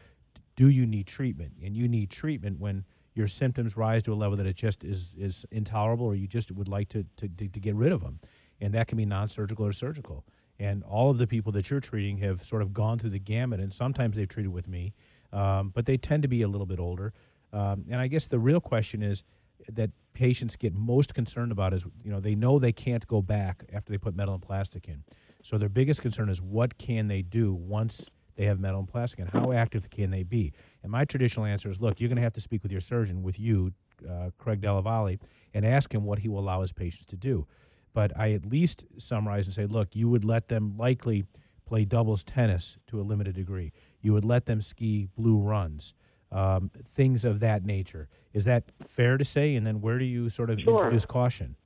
do 0.56 0.68
you 0.68 0.86
need 0.86 1.06
treatment? 1.06 1.52
And 1.64 1.74
you 1.76 1.88
need 1.88 2.10
treatment 2.10 2.60
when 2.60 2.84
your 3.14 3.26
symptoms 3.26 3.76
rise 3.76 4.02
to 4.04 4.12
a 4.12 4.14
level 4.16 4.36
that 4.36 4.46
it 4.46 4.56
just 4.56 4.84
is 4.84 5.14
is 5.16 5.46
intolerable, 5.50 6.06
or 6.06 6.14
you 6.14 6.26
just 6.26 6.52
would 6.52 6.68
like 6.68 6.88
to 6.90 7.04
to, 7.16 7.28
to, 7.28 7.48
to 7.48 7.60
get 7.60 7.74
rid 7.74 7.92
of 7.92 8.02
them, 8.02 8.20
and 8.60 8.74
that 8.74 8.88
can 8.88 8.98
be 8.98 9.06
non-surgical 9.06 9.64
or 9.66 9.72
surgical. 9.72 10.24
And 10.60 10.84
all 10.84 11.10
of 11.10 11.18
the 11.18 11.26
people 11.26 11.50
that 11.52 11.68
you're 11.70 11.80
treating 11.80 12.18
have 12.18 12.44
sort 12.44 12.62
of 12.62 12.72
gone 12.72 12.98
through 12.98 13.10
the 13.10 13.18
gamut, 13.18 13.58
and 13.58 13.72
sometimes 13.72 14.16
they've 14.16 14.28
treated 14.28 14.52
with 14.52 14.68
me, 14.68 14.92
um, 15.32 15.70
but 15.74 15.84
they 15.86 15.96
tend 15.96 16.22
to 16.22 16.28
be 16.28 16.42
a 16.42 16.48
little 16.48 16.66
bit 16.66 16.78
older. 16.78 17.12
Um, 17.52 17.84
and 17.90 18.00
I 18.00 18.06
guess 18.06 18.26
the 18.26 18.38
real 18.38 18.60
question 18.60 19.02
is 19.02 19.24
that 19.68 19.90
patients 20.14 20.56
get 20.56 20.74
most 20.74 21.14
concerned 21.14 21.52
about 21.52 21.74
is 21.74 21.84
you 22.02 22.10
know 22.10 22.20
they 22.20 22.34
know 22.34 22.58
they 22.58 22.72
can't 22.72 23.06
go 23.06 23.20
back 23.20 23.64
after 23.72 23.92
they 23.92 23.98
put 23.98 24.14
metal 24.16 24.34
and 24.34 24.42
plastic 24.42 24.88
in. 24.88 25.04
So 25.42 25.58
their 25.58 25.68
biggest 25.68 26.00
concern 26.00 26.30
is 26.30 26.40
what 26.40 26.78
can 26.78 27.08
they 27.08 27.20
do 27.20 27.52
once 27.52 28.08
they 28.36 28.46
have 28.46 28.58
metal 28.58 28.80
and 28.80 28.88
plastic 28.88 29.20
and 29.20 29.30
how 29.30 29.52
active 29.52 29.90
can 29.90 30.10
they 30.10 30.22
be? 30.22 30.52
And 30.82 30.90
my 30.90 31.04
traditional 31.04 31.44
answer 31.44 31.68
is 31.68 31.80
look, 31.80 32.00
you're 32.00 32.08
going 32.08 32.16
to 32.16 32.22
have 32.22 32.32
to 32.34 32.40
speak 32.40 32.62
with 32.62 32.72
your 32.72 32.80
surgeon, 32.80 33.22
with 33.22 33.38
you, 33.38 33.72
uh, 34.08 34.30
Craig 34.38 34.60
Della 34.60 34.82
Valle, 34.82 35.16
and 35.52 35.66
ask 35.66 35.92
him 35.92 36.04
what 36.04 36.20
he 36.20 36.28
will 36.28 36.38
allow 36.38 36.62
his 36.62 36.72
patients 36.72 37.06
to 37.06 37.16
do. 37.16 37.46
But 37.92 38.18
I 38.18 38.32
at 38.32 38.44
least 38.44 38.84
summarize 38.98 39.46
and 39.46 39.54
say, 39.54 39.66
look, 39.66 39.94
you 39.94 40.08
would 40.08 40.24
let 40.24 40.48
them 40.48 40.76
likely 40.76 41.24
play 41.64 41.84
doubles 41.84 42.24
tennis 42.24 42.78
to 42.88 43.00
a 43.00 43.02
limited 43.02 43.34
degree. 43.34 43.72
You 44.00 44.12
would 44.12 44.24
let 44.24 44.46
them 44.46 44.60
ski 44.60 45.08
blue 45.16 45.38
runs, 45.38 45.94
um, 46.34 46.70
things 46.94 47.24
of 47.24 47.40
that 47.40 47.64
nature. 47.64 48.08
Is 48.34 48.44
that 48.44 48.64
fair 48.86 49.16
to 49.16 49.24
say? 49.24 49.54
And 49.54 49.66
then 49.66 49.80
where 49.80 49.98
do 49.98 50.04
you 50.04 50.28
sort 50.28 50.50
of 50.50 50.60
Sure. 50.60 50.74
introduce 50.74 51.06
caution? 51.06 51.56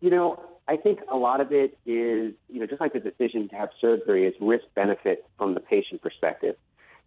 You 0.00 0.10
know, 0.10 0.40
I 0.68 0.76
think 0.76 1.00
a 1.10 1.16
lot 1.16 1.40
of 1.40 1.52
it 1.52 1.78
is, 1.86 2.34
you 2.48 2.60
know, 2.60 2.66
just 2.66 2.80
like 2.80 2.92
the 2.92 3.00
decision 3.00 3.48
to 3.48 3.56
have 3.56 3.70
surgery 3.80 4.26
is 4.26 4.34
risk 4.40 4.64
benefit 4.74 5.24
from 5.38 5.54
the 5.54 5.60
patient 5.60 6.02
perspective. 6.02 6.56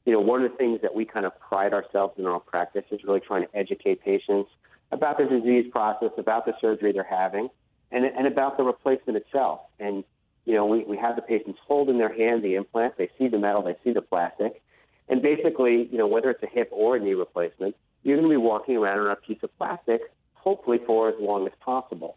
You 0.06 0.13
know, 0.13 0.21
one 0.21 0.43
of 0.43 0.52
the 0.52 0.58
things 0.58 0.82
that 0.82 0.95
we 0.95 1.06
kind 1.06 1.25
of 1.25 1.39
pride 1.39 1.73
ourselves 1.73 2.17
in 2.17 2.25
our 2.25 2.39
practice 2.39 2.86
is 2.89 3.04
really 3.04 3.19
trying 3.19 3.45
to 3.45 3.56
educate 3.56 4.02
patients 4.02 4.49
about 4.91 5.19
the 5.19 5.25
disease 5.25 5.69
process, 5.71 6.10
about 6.17 6.45
the 6.45 6.54
surgery 6.60 6.91
they're 6.91 7.04
having, 7.04 7.49
and, 7.91 8.06
and 8.06 8.25
about 8.25 8.58
the 8.58 8.63
replacement 8.63 9.17
itself. 9.17 9.60
And, 9.80 10.04
you 10.45 10.56
know, 10.56 10.65
we, 10.65 10.84
we 10.86 10.97
have 10.97 11.15
the 11.15 11.21
patients 11.21 11.60
hold 11.67 11.89
in 11.89 11.99
their 11.99 12.12
hand 12.12 12.43
the 12.43 12.56
implant, 12.56 12.97
they 12.97 13.10
see 13.19 13.28
the 13.28 13.38
metal, 13.38 13.62
they 13.62 13.75
see 13.84 13.91
the 13.91 14.02
plastic, 14.02 14.63
and 15.09 15.21
basically, 15.21 15.89
you 15.91 15.97
know, 15.97 16.07
whether 16.07 16.29
it's 16.29 16.43
a 16.43 16.47
hip 16.47 16.69
or 16.71 16.95
a 16.95 16.99
knee 16.99 17.13
replacement, 17.13 17.75
you're 18.03 18.17
going 18.17 18.29
to 18.29 18.33
be 18.33 18.37
walking 18.37 18.77
around 18.77 18.99
on 18.99 19.11
a 19.11 19.15
piece 19.15 19.39
of 19.41 19.55
plastic, 19.57 20.01
hopefully 20.33 20.79
for 20.85 21.09
as 21.09 21.15
long 21.19 21.47
as 21.47 21.53
possible. 21.59 22.15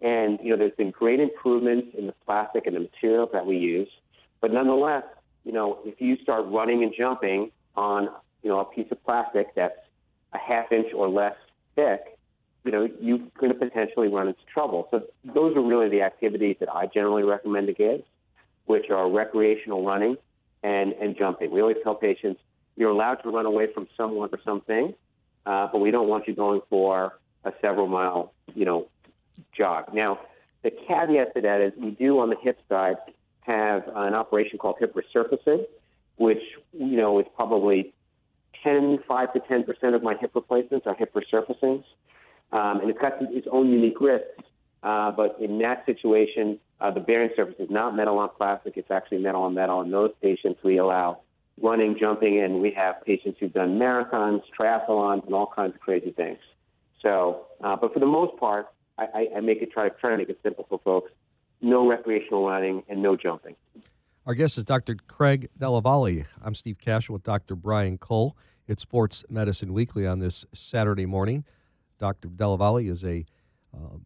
And 0.00 0.38
you 0.42 0.50
know, 0.50 0.56
there's 0.56 0.76
been 0.76 0.90
great 0.90 1.20
improvements 1.20 1.88
in 1.96 2.06
the 2.06 2.14
plastic 2.26 2.66
and 2.66 2.76
the 2.76 2.80
materials 2.80 3.30
that 3.32 3.46
we 3.46 3.56
use, 3.56 3.88
but 4.40 4.52
nonetheless, 4.52 5.04
you 5.44 5.52
know, 5.52 5.78
if 5.84 6.00
you 6.00 6.16
start 6.22 6.46
running 6.48 6.82
and 6.82 6.92
jumping 6.96 7.50
on 7.76 8.08
you 8.42 8.50
know 8.50 8.60
a 8.60 8.64
piece 8.64 8.86
of 8.90 9.02
plastic 9.04 9.54
that's 9.54 9.78
a 10.32 10.38
half 10.38 10.72
inch 10.72 10.88
or 10.94 11.08
less 11.08 11.36
thick, 11.76 12.18
you 12.64 12.72
know, 12.72 12.88
you're 13.00 13.20
going 13.38 13.52
to 13.52 13.58
potentially 13.58 14.08
run 14.08 14.28
into 14.28 14.40
trouble. 14.52 14.88
So 14.90 15.04
those 15.24 15.56
are 15.56 15.62
really 15.62 15.88
the 15.88 16.02
activities 16.02 16.56
that 16.60 16.68
I 16.68 16.86
generally 16.86 17.22
recommend 17.22 17.68
to 17.68 17.74
kids, 17.74 18.02
which 18.66 18.90
are 18.90 19.08
recreational 19.08 19.84
running 19.84 20.16
and 20.64 20.94
and 20.94 21.16
jumping. 21.16 21.52
We 21.52 21.60
always 21.60 21.76
tell 21.84 21.94
patients 21.94 22.40
you're 22.76 22.90
allowed 22.90 23.16
to 23.16 23.30
run 23.30 23.46
away 23.46 23.72
from 23.72 23.86
someone 23.96 24.30
or 24.32 24.40
something, 24.44 24.94
uh, 25.46 25.68
but 25.70 25.78
we 25.78 25.92
don't 25.92 26.08
want 26.08 26.26
you 26.26 26.34
going 26.34 26.62
for 26.68 27.18
a 27.44 27.52
several 27.60 27.86
mile, 27.86 28.32
you 28.54 28.64
know, 28.64 28.88
jog. 29.56 29.94
Now, 29.94 30.18
the 30.62 30.70
caveat 30.70 31.34
to 31.34 31.42
that 31.42 31.60
is 31.60 31.72
we 31.76 31.90
do 31.90 32.18
on 32.18 32.30
the 32.30 32.36
hip 32.42 32.58
side 32.68 32.96
have 33.42 33.84
an 33.94 34.14
operation 34.14 34.58
called 34.58 34.76
hip 34.80 34.96
resurfacing, 34.96 35.66
which 36.16 36.42
you 36.72 36.96
know 36.96 37.20
is 37.20 37.26
probably 37.36 37.92
10, 38.64 39.00
5 39.06 39.32
to 39.34 39.40
10 39.40 39.64
percent 39.64 39.94
of 39.94 40.02
my 40.02 40.16
hip 40.16 40.32
replacements 40.34 40.86
are 40.86 40.94
hip 40.94 41.14
resurfacings, 41.14 41.84
um, 42.52 42.80
and 42.80 42.88
it's 42.88 42.98
got 42.98 43.12
its 43.20 43.46
own 43.52 43.70
unique 43.70 44.00
risks. 44.00 44.42
Uh, 44.84 45.10
but 45.10 45.36
in 45.40 45.58
that 45.58 45.84
situation, 45.86 46.58
uh, 46.80 46.90
the 46.90 47.00
bearing 47.00 47.30
surface 47.34 47.54
is 47.58 47.70
not 47.70 47.96
metal 47.96 48.18
on 48.18 48.28
plastic; 48.36 48.76
it's 48.76 48.90
actually 48.90 49.18
metal 49.18 49.42
on 49.42 49.54
metal. 49.54 49.80
And 49.80 49.92
those 49.92 50.12
patients 50.20 50.60
we 50.62 50.76
allow 50.76 51.20
running, 51.60 51.96
jumping, 51.98 52.40
and 52.40 52.60
we 52.60 52.70
have 52.72 53.02
patients 53.04 53.38
who've 53.40 53.52
done 53.52 53.78
marathons, 53.78 54.42
triathlons, 54.58 55.24
and 55.24 55.34
all 55.34 55.50
kinds 55.54 55.74
of 55.74 55.80
crazy 55.80 56.10
things. 56.10 56.38
So, 57.00 57.46
uh, 57.62 57.76
but 57.76 57.94
for 57.94 58.00
the 58.00 58.06
most 58.06 58.38
part, 58.38 58.68
I, 58.98 59.04
I, 59.14 59.26
I 59.38 59.40
make 59.40 59.62
it 59.62 59.72
try 59.72 59.88
try 59.88 60.10
to 60.10 60.18
make 60.18 60.28
it 60.28 60.38
simple 60.42 60.66
for 60.68 60.78
folks. 60.84 61.12
No 61.62 61.88
recreational 61.88 62.46
running 62.46 62.82
and 62.88 63.02
no 63.02 63.16
jumping. 63.16 63.56
Our 64.26 64.34
guest 64.34 64.58
is 64.58 64.64
Dr. 64.64 64.96
Craig 65.06 65.48
Della 65.58 65.80
Valle. 65.80 66.24
I'm 66.42 66.54
Steve 66.54 66.78
Cash 66.78 67.08
with 67.08 67.22
Dr. 67.22 67.56
Brian 67.56 67.96
Cole. 67.96 68.36
It's 68.66 68.82
Sports 68.82 69.24
Medicine 69.30 69.72
Weekly 69.72 70.06
on 70.06 70.18
this 70.18 70.44
Saturday 70.52 71.06
morning. 71.06 71.44
Dr. 71.98 72.28
Della 72.28 72.58
Valle 72.58 72.78
is 72.78 73.04
a 73.04 73.24
uh, 73.74 73.98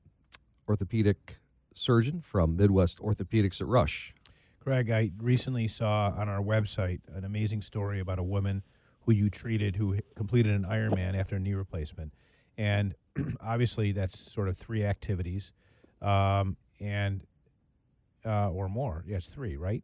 orthopedic 0.68 1.38
surgeon 1.74 2.20
from 2.20 2.56
Midwest 2.56 2.98
Orthopedics 2.98 3.60
at 3.60 3.66
Rush. 3.66 4.14
Greg, 4.60 4.90
I 4.90 5.12
recently 5.18 5.66
saw 5.68 6.12
on 6.16 6.28
our 6.28 6.40
website 6.42 7.00
an 7.14 7.24
amazing 7.24 7.62
story 7.62 8.00
about 8.00 8.18
a 8.18 8.22
woman 8.22 8.62
who 9.02 9.12
you 9.12 9.30
treated 9.30 9.76
who 9.76 9.98
completed 10.14 10.52
an 10.52 10.64
Ironman 10.64 11.18
after 11.18 11.36
a 11.36 11.38
knee 11.40 11.54
replacement. 11.54 12.12
And 12.58 12.94
obviously, 13.40 13.92
that's 13.92 14.18
sort 14.20 14.48
of 14.48 14.56
three 14.58 14.84
activities 14.84 15.52
um, 16.02 16.56
and 16.80 17.22
uh, 18.26 18.50
or 18.50 18.68
more. 18.68 19.04
Yes, 19.06 19.26
three, 19.26 19.56
right? 19.56 19.82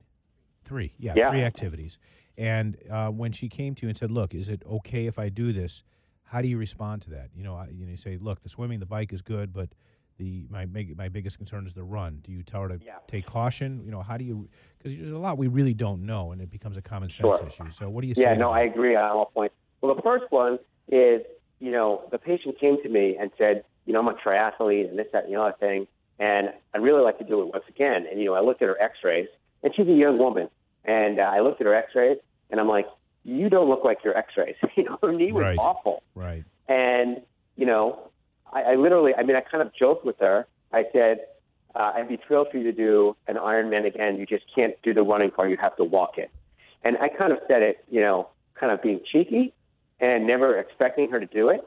Three. 0.65 0.93
Yeah, 0.99 1.15
Yeah. 1.17 1.31
three 1.31 1.43
activities. 1.43 1.99
And 2.37 2.77
uh, 2.91 3.09
when 3.09 3.33
she 3.33 3.49
came 3.49 3.75
to 3.77 3.83
you 3.83 3.89
and 3.89 3.97
said, 3.97 4.11
"Look, 4.11 4.35
is 4.35 4.49
it 4.49 4.63
okay 4.67 5.07
if 5.07 5.19
I 5.19 5.29
do 5.29 5.53
this?" 5.53 5.85
How 6.25 6.43
do 6.43 6.49
you 6.49 6.59
respond 6.59 7.03
to 7.03 7.11
that? 7.11 7.31
You 7.35 7.45
know, 7.45 7.55
I, 7.55 7.69
you 7.69 7.85
know, 7.85 7.91
you 7.93 7.97
say, 7.97 8.19
"Look, 8.21 8.43
the 8.43 8.49
swimming, 8.49 8.81
the 8.81 8.87
bike 8.87 9.13
is 9.13 9.23
good, 9.23 9.53
but 9.53 9.69
the 10.19 10.47
my 10.51 10.65
big, 10.67 10.97
my 10.97 11.09
biggest 11.09 11.39
concern 11.39 11.67
is 11.67 11.75
the 11.75 11.85
run." 11.85 12.21
Do 12.23 12.33
you 12.33 12.43
tell 12.43 12.63
her 12.63 12.69
to 12.69 12.79
take 13.07 13.27
caution? 13.27 13.83
You 13.85 13.91
know, 13.91 14.03
how 14.03 14.17
do 14.17 14.25
you? 14.25 14.49
Because 14.79 14.97
there's 14.99 15.11
a 15.13 15.19
lot 15.19 15.39
we 15.39 15.49
really 15.49 15.75
don't 15.75 16.05
know, 16.07 16.33
and 16.33 16.41
it 16.41 16.51
becomes 16.51 16.77
a 16.77 16.83
common 16.83 17.11
sense 17.11 17.39
Sure. 17.39 17.47
issue. 17.49 17.71
So, 17.71 17.89
what 17.91 18.03
do 18.03 18.09
you 18.09 18.15
say? 18.15 18.23
Yeah, 18.23 18.35
no. 18.35 18.51
I 18.51 18.61
agree 18.63 18.95
on 18.97 19.05
all 19.05 19.27
points. 19.35 19.55
Well, 19.81 19.95
the 19.95 20.03
first 20.03 20.25
one 20.31 20.59
is, 20.89 21.23
you 21.61 21.71
know, 21.71 22.03
the 22.11 22.19
patient 22.19 22.59
came 22.59 22.81
to 22.83 22.89
me 22.89 23.17
and 23.19 23.31
said, 23.39 23.65
you 23.87 23.93
know, 23.93 24.01
I'm 24.01 24.09
a 24.09 24.15
triathlete 24.15 24.89
and 24.89 24.99
this, 24.99 25.07
that, 25.13 25.25
and 25.25 25.35
the 25.35 25.41
other 25.41 25.55
thing, 25.61 25.87
and 26.19 26.51
I'd 26.75 26.83
really 26.83 27.03
like 27.03 27.19
to 27.19 27.25
do 27.25 27.41
it 27.43 27.47
once 27.49 27.65
again. 27.69 28.07
And, 28.11 28.19
you 28.21 28.27
know, 28.27 28.35
I 28.35 28.41
looked 28.41 28.63
at 28.63 28.69
her 28.69 28.81
x-rays, 28.81 29.29
and 29.63 29.75
she's 29.75 29.87
a 29.87 29.93
young 29.93 30.17
woman. 30.19 30.49
And 30.87 31.19
uh, 31.19 31.23
I 31.23 31.41
looked 31.41 31.61
at 31.61 31.67
her 31.67 31.75
x-rays, 31.75 32.19
and 32.51 32.61
I'm 32.61 32.69
like, 32.69 32.87
you 33.25 33.49
don't 33.51 33.69
look 33.69 33.85
like 33.85 34.05
your 34.05 34.17
x-rays. 34.17 34.55
you 34.77 34.85
know, 34.85 34.99
her 35.03 35.13
knee 35.13 35.33
was 35.33 35.43
Right. 35.43 35.59
awful. 35.59 36.03
Right. 36.15 36.45
And, 36.69 37.21
you 37.57 37.67
know, 37.67 38.11
I, 38.55 38.63
I 38.63 38.75
literally, 38.77 39.13
I 39.17 39.23
mean, 39.23 39.37
I 39.37 39.41
kind 39.41 39.63
of 39.63 39.75
joked 39.75 40.05
with 40.05 40.19
her. 40.21 40.47
I 40.73 40.85
said, 40.93 41.21
uh, 41.75 41.93
I'd 41.97 42.09
be 42.09 42.19
thrilled 42.27 42.49
for 42.51 42.59
you 42.59 42.65
to 42.65 42.73
do 42.73 43.17
an 43.27 43.37
Ironman 43.37 43.87
again. 43.87 44.17
You 44.17 44.27
just 44.27 44.45
can't 44.55 44.75
do 44.83 44.95
the 44.95 45.03
running 45.03 45.31
part. 45.31 45.51
You 45.51 45.57
have 45.57 45.77
to 45.77 45.85
walk 45.85 46.19
it. 46.19 46.31
And 46.85 46.97
I 46.99 47.09
kind 47.09 47.33
of 47.33 47.39
said 47.49 47.63
it, 47.63 47.85
you 47.91 48.01
know, 48.01 48.29
kind 48.55 48.73
of 48.73 48.81
being 48.83 49.01
cheeky 49.11 49.53
and 50.01 50.27
never 50.27 50.59
expecting 50.59 51.11
her 51.11 51.19
to 51.19 51.27
do 51.27 51.49
it. 51.49 51.67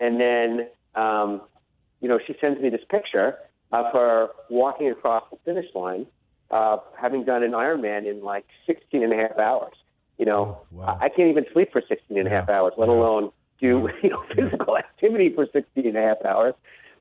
And 0.00 0.20
then, 0.20 0.68
um, 0.94 1.42
you 2.00 2.08
know, 2.08 2.18
she 2.26 2.34
sends 2.40 2.60
me 2.60 2.70
this 2.70 2.84
picture 2.90 3.36
of 3.72 3.86
her 3.92 4.28
walking 4.50 4.90
across 4.90 5.24
the 5.30 5.36
finish 5.44 5.66
line, 5.74 6.06
uh, 6.50 6.78
having 7.00 7.24
done 7.24 7.42
an 7.42 7.52
Ironman 7.52 8.10
in 8.10 8.22
like 8.22 8.46
16 8.66 9.02
and 9.02 9.12
a 9.12 9.16
half 9.16 9.38
hours. 9.38 9.74
You 10.18 10.26
know, 10.26 10.58
I 10.80 11.06
I 11.06 11.08
can't 11.08 11.28
even 11.28 11.44
sleep 11.52 11.72
for 11.72 11.82
16 11.86 12.16
and 12.16 12.26
a 12.26 12.30
half 12.30 12.48
hours, 12.48 12.72
let 12.76 12.88
alone 12.88 13.32
do 13.60 13.88
you 14.02 14.10
know 14.10 14.24
physical 14.34 14.76
activity 14.76 15.32
for 15.34 15.46
16 15.52 15.86
and 15.86 15.96
a 15.96 16.00
half 16.00 16.24
hours. 16.24 16.54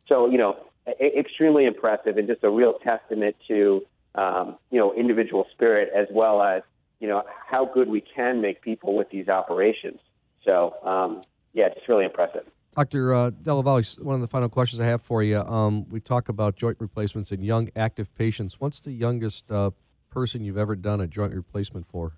So 0.07 0.29
you 0.29 0.37
know, 0.37 0.57
extremely 0.99 1.65
impressive 1.65 2.17
and 2.17 2.27
just 2.27 2.43
a 2.43 2.49
real 2.49 2.73
testament 2.83 3.35
to 3.47 3.81
um, 4.15 4.57
you 4.71 4.79
know 4.79 4.93
individual 4.93 5.45
spirit 5.51 5.89
as 5.95 6.07
well 6.11 6.41
as 6.41 6.63
you 6.99 7.07
know 7.07 7.23
how 7.49 7.65
good 7.65 7.89
we 7.89 8.01
can 8.01 8.41
make 8.41 8.61
people 8.61 8.95
with 8.95 9.09
these 9.09 9.27
operations. 9.27 9.99
So 10.43 10.75
um, 10.83 11.23
yeah, 11.53 11.67
it's 11.67 11.87
really 11.87 12.05
impressive. 12.05 12.45
Dr. 12.75 13.13
Uh, 13.13 13.29
Della 13.29 13.61
Valle, 13.61 13.83
one 14.01 14.15
of 14.15 14.21
the 14.21 14.27
final 14.27 14.49
questions 14.49 14.81
I 14.81 14.87
have 14.87 15.01
for 15.01 15.21
you. 15.21 15.37
Um, 15.39 15.87
we 15.89 15.99
talk 15.99 16.27
about 16.27 16.55
joint 16.55 16.77
replacements 16.79 17.31
in 17.31 17.43
young 17.43 17.69
active 17.75 18.13
patients. 18.15 18.59
What's 18.59 18.79
the 18.79 18.91
youngest 18.91 19.51
uh, 19.51 19.71
person 20.09 20.43
you've 20.43 20.57
ever 20.57 20.75
done 20.75 20.99
a 20.99 21.05
joint 21.05 21.33
replacement 21.33 21.87
for? 21.87 22.13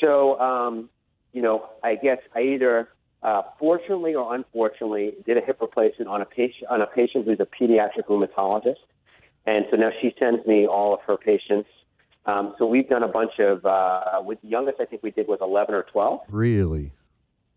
So, 0.00 0.38
um, 0.38 0.90
you 1.32 1.42
know, 1.42 1.66
I 1.82 1.96
guess 1.96 2.18
I 2.36 2.42
either 2.42 2.88
uh, 3.22 3.42
fortunately 3.58 4.14
or 4.14 4.34
unfortunately 4.34 5.14
did 5.24 5.36
a 5.36 5.40
hip 5.40 5.58
replacement 5.60 6.08
on 6.08 6.20
a 6.22 6.24
patient 6.24 6.70
on 6.70 6.80
a 6.80 6.86
patient 6.86 7.24
who's 7.26 7.40
a 7.40 7.46
pediatric 7.46 8.06
rheumatologist, 8.08 8.82
and 9.46 9.64
so 9.70 9.76
now 9.76 9.90
she 10.00 10.14
sends 10.18 10.44
me 10.46 10.66
all 10.66 10.94
of 10.94 11.00
her 11.06 11.16
patients. 11.16 11.68
Um, 12.24 12.54
so 12.58 12.66
we've 12.66 12.88
done 12.88 13.02
a 13.02 13.08
bunch 13.08 13.38
of. 13.38 13.64
Uh, 13.64 14.22
with 14.24 14.40
the 14.42 14.48
youngest, 14.48 14.80
I 14.80 14.84
think 14.84 15.02
we 15.02 15.10
did 15.10 15.26
was 15.26 15.38
11 15.40 15.74
or 15.74 15.84
12. 15.92 16.20
Really? 16.28 16.92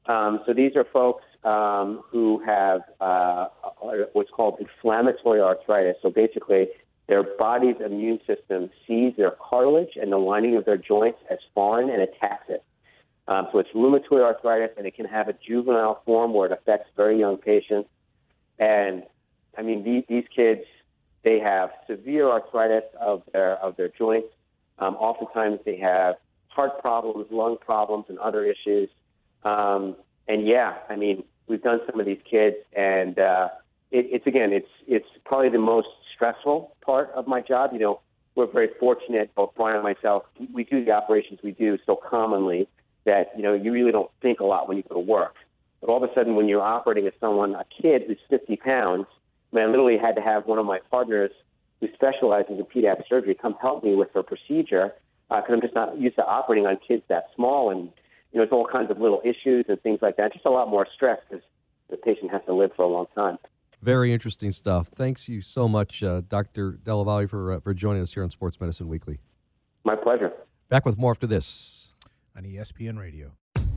Um, 0.08 0.42
so 0.46 0.54
these 0.54 0.76
are 0.76 0.86
folks 0.92 1.24
um, 1.44 2.02
who 2.12 2.42
have 2.46 2.82
uh, 3.00 3.48
what's 4.14 4.30
called 4.32 4.58
inflammatory 4.60 5.42
arthritis. 5.42 5.96
So 6.02 6.10
basically, 6.10 6.68
their 7.08 7.24
body's 7.24 7.76
immune 7.84 8.20
system 8.26 8.70
sees 8.88 9.14
their 9.18 9.32
cartilage 9.32 9.96
and 10.00 10.12
the 10.12 10.18
lining 10.18 10.56
of 10.56 10.66
their 10.66 10.78
joints 10.78 11.20
as 11.30 11.38
foreign 11.54 11.90
and 11.90 12.02
attacks 12.02 12.46
it. 12.50 12.64
Um, 13.28 13.48
so 13.52 13.60
it's 13.60 13.70
rheumatoid 13.74 14.24
arthritis, 14.24 14.76
and 14.78 14.86
it 14.86 14.96
can 14.96 15.06
have 15.06 15.28
a 15.28 15.34
juvenile 15.34 16.02
form 16.06 16.34
where 16.34 16.46
it 16.46 16.52
affects 16.52 16.90
very 16.96 17.20
young 17.20 17.38
patients. 17.38 17.90
And 18.60 19.04
I 19.58 19.62
mean, 19.64 19.84
these, 19.84 20.04
these 20.08 20.26
kids, 20.34 20.62
they 21.24 21.40
have 21.40 21.72
severe 21.88 22.30
arthritis 22.30 22.84
of 23.00 23.24
their 23.34 23.54
of 23.58 23.78
their 23.78 23.90
joints. 23.90 24.28
Um, 24.78 24.96
oftentimes, 24.96 25.60
they 25.66 25.78
have 25.78 26.16
heart 26.50 26.80
problems, 26.82 27.26
lung 27.32 27.58
problems, 27.58 28.06
and 28.10 28.20
other 28.20 28.46
issues. 28.46 28.90
Um, 29.44 29.96
and 30.28 30.46
yeah, 30.46 30.76
I 30.90 30.96
mean, 30.96 31.24
we've 31.48 31.64
done 31.64 31.80
some 31.90 32.00
of 32.00 32.06
these 32.06 32.22
kids, 32.30 32.58
and 32.74 33.18
uh, 33.18 33.50
it, 33.92 34.06
it's 34.12 34.28
again, 34.28 34.54
it's 34.54 34.70
it's 34.88 35.08
probably 35.26 35.50
the 35.50 35.58
most 35.58 35.88
stressful 36.14 36.76
part 36.86 37.10
of 37.16 37.26
my 37.28 37.42
job. 37.42 37.72
You 37.74 37.80
know, 37.80 38.02
we're 38.36 38.52
very 38.52 38.70
fortunate, 38.80 39.34
both 39.34 39.54
Brian 39.56 39.78
and 39.78 39.84
myself. 39.84 40.24
We 40.54 40.64
do 40.64 40.86
the 40.86 40.92
operations 40.92 41.40
we 41.44 41.54
do 41.54 41.80
so 41.88 41.96
commonly 41.96 42.68
that 43.06 43.32
you 43.36 43.44
know 43.44 43.54
you 43.54 43.72
really 43.72 43.92
don't 43.92 44.12
think 44.22 44.40
a 44.40 44.46
lot 44.46 44.68
when 44.68 44.78
you 44.78 44.84
go 44.84 44.96
to 44.96 45.00
work. 45.00 45.36
But 45.82 45.90
all 45.90 46.04
of 46.04 46.10
a 46.10 46.14
sudden, 46.14 46.36
when 46.36 46.48
you're 46.48 46.62
operating 46.62 47.08
as 47.08 47.14
someone, 47.20 47.54
a 47.54 47.66
kid 47.82 48.04
who's 48.08 48.18
50 48.30 48.56
pounds, 48.58 49.06
I 49.52 49.56
mean, 49.56 49.66
I 49.66 49.68
literally 49.68 49.98
had 49.98 50.16
to 50.16 50.22
have 50.22 50.46
one 50.48 50.58
of 50.58 50.66
my 50.66 50.80
partners 50.90 51.32
who 51.80 51.88
specializes 51.94 52.58
in 52.58 52.66
pediatric 52.66 53.08
surgery 53.08 53.36
come 53.36 53.56
help 53.62 53.84
me 53.84 53.96
with 53.96 54.10
her 54.14 54.24
procedure 54.24 54.94
because 55.30 55.50
I'm 55.50 55.62
just 55.62 55.76
not 55.76 56.00
used 56.00 56.16
to 56.16 56.26
operating 56.26 56.66
on 56.66 56.78
kids 56.88 57.04
that 57.10 57.26
small 57.36 57.70
and 57.72 57.92
you 58.32 58.40
know, 58.40 58.44
it's 58.44 58.52
all 58.52 58.68
kinds 58.68 58.92
of 58.92 59.00
little 59.00 59.22
issues 59.24 59.66
and 59.70 59.82
things 59.82 60.00
like 60.02 60.18
that. 60.18 60.34
Just 60.34 60.46
a 60.46 60.50
lot 60.50 60.70
more 60.70 60.86
stress 60.94 61.20
because 61.30 61.44
the 61.90 61.96
patient 61.96 62.32
has 62.32 62.42
to 62.48 62.54
live 62.54 62.72
for 62.76 62.84
a 62.84 62.88
long 62.88 63.06
time. 63.16 63.38
Very 63.82 64.12
interesting 64.12 64.52
stuff. 64.52 64.90
Thanks 64.94 65.30
you 65.30 65.40
so 65.40 65.70
much, 65.70 66.04
uh, 66.04 66.22
Dr. 66.28 66.72
Della 66.72 67.06
Valle, 67.06 67.28
for, 67.28 67.54
uh, 67.54 67.60
for 67.62 67.74
joining 67.74 68.02
us 68.02 68.14
here 68.14 68.24
on 68.24 68.30
Sports 68.30 68.60
Medicine 68.60 68.90
Weekly. 68.90 69.20
My 69.86 69.96
pleasure. 69.96 70.34
Back 70.68 70.86
with 70.86 70.98
more 70.98 71.12
after 71.12 71.28
this. 71.28 71.85
On 72.38 72.44
ESPN 72.44 73.00
Radio. 73.00 73.32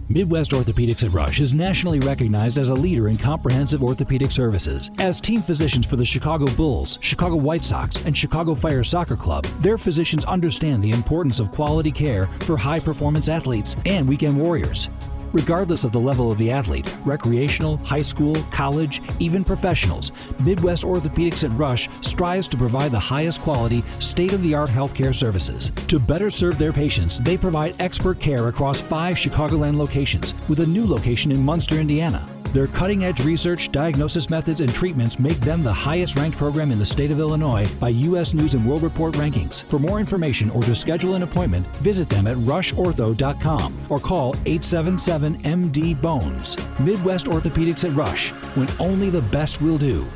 Midwest 0.08 0.50
Orthopedics 0.50 1.04
at 1.04 1.12
Rush 1.12 1.38
is 1.38 1.54
nationally 1.54 2.00
recognized 2.00 2.58
as 2.58 2.68
a 2.68 2.74
leader 2.74 3.08
in 3.08 3.16
comprehensive 3.16 3.84
orthopedic 3.84 4.32
services. 4.32 4.90
As 4.98 5.20
team 5.20 5.40
physicians 5.42 5.86
for 5.86 5.94
the 5.94 6.04
Chicago 6.04 6.46
Bulls, 6.56 6.98
Chicago 7.00 7.36
White 7.36 7.60
Sox, 7.60 8.04
and 8.04 8.18
Chicago 8.18 8.56
Fire 8.56 8.82
Soccer 8.82 9.14
Club, 9.14 9.44
their 9.60 9.78
physicians 9.78 10.24
understand 10.24 10.82
the 10.82 10.90
importance 10.90 11.38
of 11.38 11.52
quality 11.52 11.92
care 11.92 12.28
for 12.40 12.56
high 12.56 12.80
performance 12.80 13.28
athletes 13.28 13.76
and 13.86 14.08
weekend 14.08 14.36
warriors. 14.36 14.88
Regardless 15.32 15.84
of 15.84 15.92
the 15.92 16.00
level 16.00 16.32
of 16.32 16.38
the 16.38 16.50
athlete, 16.50 16.94
recreational, 17.04 17.76
high 17.78 18.02
school, 18.02 18.34
college, 18.50 19.02
even 19.18 19.44
professionals, 19.44 20.12
Midwest 20.40 20.84
Orthopedics 20.84 21.44
at 21.44 21.56
Rush 21.58 21.88
strives 22.00 22.48
to 22.48 22.56
provide 22.56 22.92
the 22.92 22.98
highest 22.98 23.40
quality, 23.42 23.82
state 24.00 24.32
of 24.32 24.42
the 24.42 24.54
art 24.54 24.70
healthcare 24.70 25.14
services. 25.14 25.70
To 25.88 25.98
better 25.98 26.30
serve 26.30 26.58
their 26.58 26.72
patients, 26.72 27.18
they 27.18 27.36
provide 27.36 27.74
expert 27.78 28.20
care 28.20 28.48
across 28.48 28.80
five 28.80 29.16
Chicagoland 29.16 29.76
locations, 29.76 30.34
with 30.48 30.60
a 30.60 30.66
new 30.66 30.86
location 30.86 31.30
in 31.30 31.44
Munster, 31.44 31.76
Indiana. 31.76 32.26
Their 32.52 32.66
cutting 32.68 33.04
edge 33.04 33.24
research, 33.24 33.70
diagnosis 33.72 34.30
methods, 34.30 34.60
and 34.60 34.72
treatments 34.72 35.18
make 35.18 35.38
them 35.40 35.62
the 35.62 35.72
highest 35.72 36.16
ranked 36.16 36.38
program 36.38 36.72
in 36.72 36.78
the 36.78 36.84
state 36.84 37.10
of 37.10 37.20
Illinois 37.20 37.70
by 37.74 37.90
U.S. 37.90 38.32
News 38.32 38.54
and 38.54 38.66
World 38.66 38.82
Report 38.82 39.14
rankings. 39.14 39.64
For 39.64 39.78
more 39.78 40.00
information 40.00 40.50
or 40.50 40.62
to 40.62 40.74
schedule 40.74 41.14
an 41.14 41.22
appointment, 41.22 41.66
visit 41.78 42.08
them 42.08 42.26
at 42.26 42.36
rushortho.com 42.38 43.86
or 43.90 43.98
call 43.98 44.30
877 44.46 45.42
MD 45.42 46.00
Bones. 46.00 46.56
Midwest 46.80 47.26
Orthopedics 47.26 47.88
at 47.88 47.94
Rush, 47.94 48.30
when 48.56 48.68
only 48.80 49.10
the 49.10 49.22
best 49.22 49.60
will 49.60 49.78
do. 49.78 50.06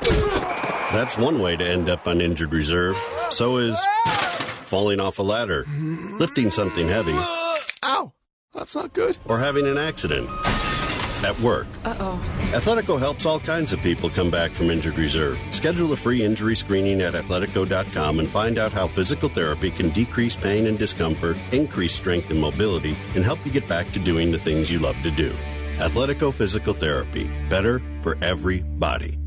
That's 0.00 1.18
one 1.18 1.38
way 1.40 1.54
to 1.56 1.66
end 1.68 1.90
up 1.90 2.06
on 2.08 2.22
injured 2.22 2.52
reserve. 2.54 2.96
So 3.30 3.58
is 3.58 3.78
falling 4.64 5.00
off 5.00 5.18
a 5.18 5.22
ladder, 5.22 5.66
lifting 6.18 6.50
something 6.50 6.88
heavy, 6.88 7.14
Ow! 7.84 8.12
That's 8.54 8.74
not 8.74 8.94
good. 8.94 9.18
or 9.26 9.38
having 9.38 9.66
an 9.66 9.76
accident 9.76 10.28
at 11.24 11.38
work. 11.40 11.66
Uh 11.84 11.96
oh. 11.98 12.20
Athletico 12.52 12.98
helps 12.98 13.26
all 13.26 13.40
kinds 13.40 13.72
of 13.72 13.80
people 13.80 14.10
come 14.10 14.30
back 14.30 14.50
from 14.50 14.70
injured 14.70 14.96
reserve. 14.96 15.38
Schedule 15.52 15.92
a 15.92 15.96
free 15.96 16.22
injury 16.22 16.56
screening 16.56 17.00
at 17.02 17.14
athletico.com 17.14 18.18
and 18.20 18.28
find 18.28 18.58
out 18.58 18.72
how 18.72 18.86
physical 18.86 19.28
therapy 19.28 19.70
can 19.70 19.90
decrease 19.90 20.36
pain 20.36 20.66
and 20.66 20.78
discomfort, 20.78 21.36
increase 21.52 21.94
strength 21.94 22.30
and 22.30 22.40
mobility, 22.40 22.96
and 23.14 23.24
help 23.24 23.44
you 23.44 23.52
get 23.52 23.68
back 23.68 23.90
to 23.92 23.98
doing 23.98 24.30
the 24.30 24.38
things 24.38 24.70
you 24.70 24.78
love 24.78 25.00
to 25.02 25.10
do. 25.10 25.30
Athletico 25.78 26.32
Physical 26.32 26.74
Therapy. 26.74 27.30
Better 27.48 27.80
for 28.02 28.18
everybody. 28.20 29.18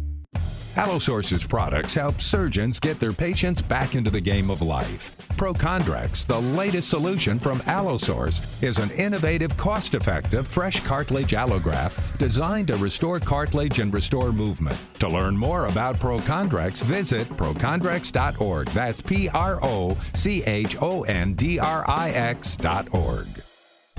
Allosource's 0.78 1.46
products 1.46 1.94
help 1.94 2.22
surgeons 2.22 2.80
get 2.80 2.98
their 2.98 3.12
patients 3.12 3.62
back 3.62 3.96
into 3.96 4.10
the 4.10 4.22
game 4.22 4.50
of 4.50 4.62
life. 4.62 5.18
ProChondrix, 5.34 6.26
the 6.26 6.40
latest 6.40 6.90
solution 6.90 7.40
from 7.40 7.62
Allosource, 7.66 8.42
is 8.64 8.80
an 8.80 8.90
innovative, 8.92 9.56
cost 9.58 9.96
effective, 9.96 10.48
fresh 10.48 10.80
cartilage 10.82 11.32
allograft 11.32 12.18
designed 12.18 12.68
to 12.68 12.78
restore 12.78 13.20
cartilage 13.20 13.80
and 13.80 13.94
restore 13.94 14.32
movement. 14.32 14.78
To 15.00 15.10
learn 15.10 15.36
more 15.36 15.66
about 15.66 15.98
ProChondrix, 15.98 16.84
visit 16.84 17.28
prochondrix.org. 17.30 18.68
That's 18.70 19.02
P 19.02 19.28
R 19.30 19.60
O 19.62 19.98
C 20.14 20.42
H 20.46 20.78
O 20.82 21.04
N 21.04 21.34
D 21.34 21.60
R 21.60 21.84
I 21.88 22.12
X.org. 22.12 23.28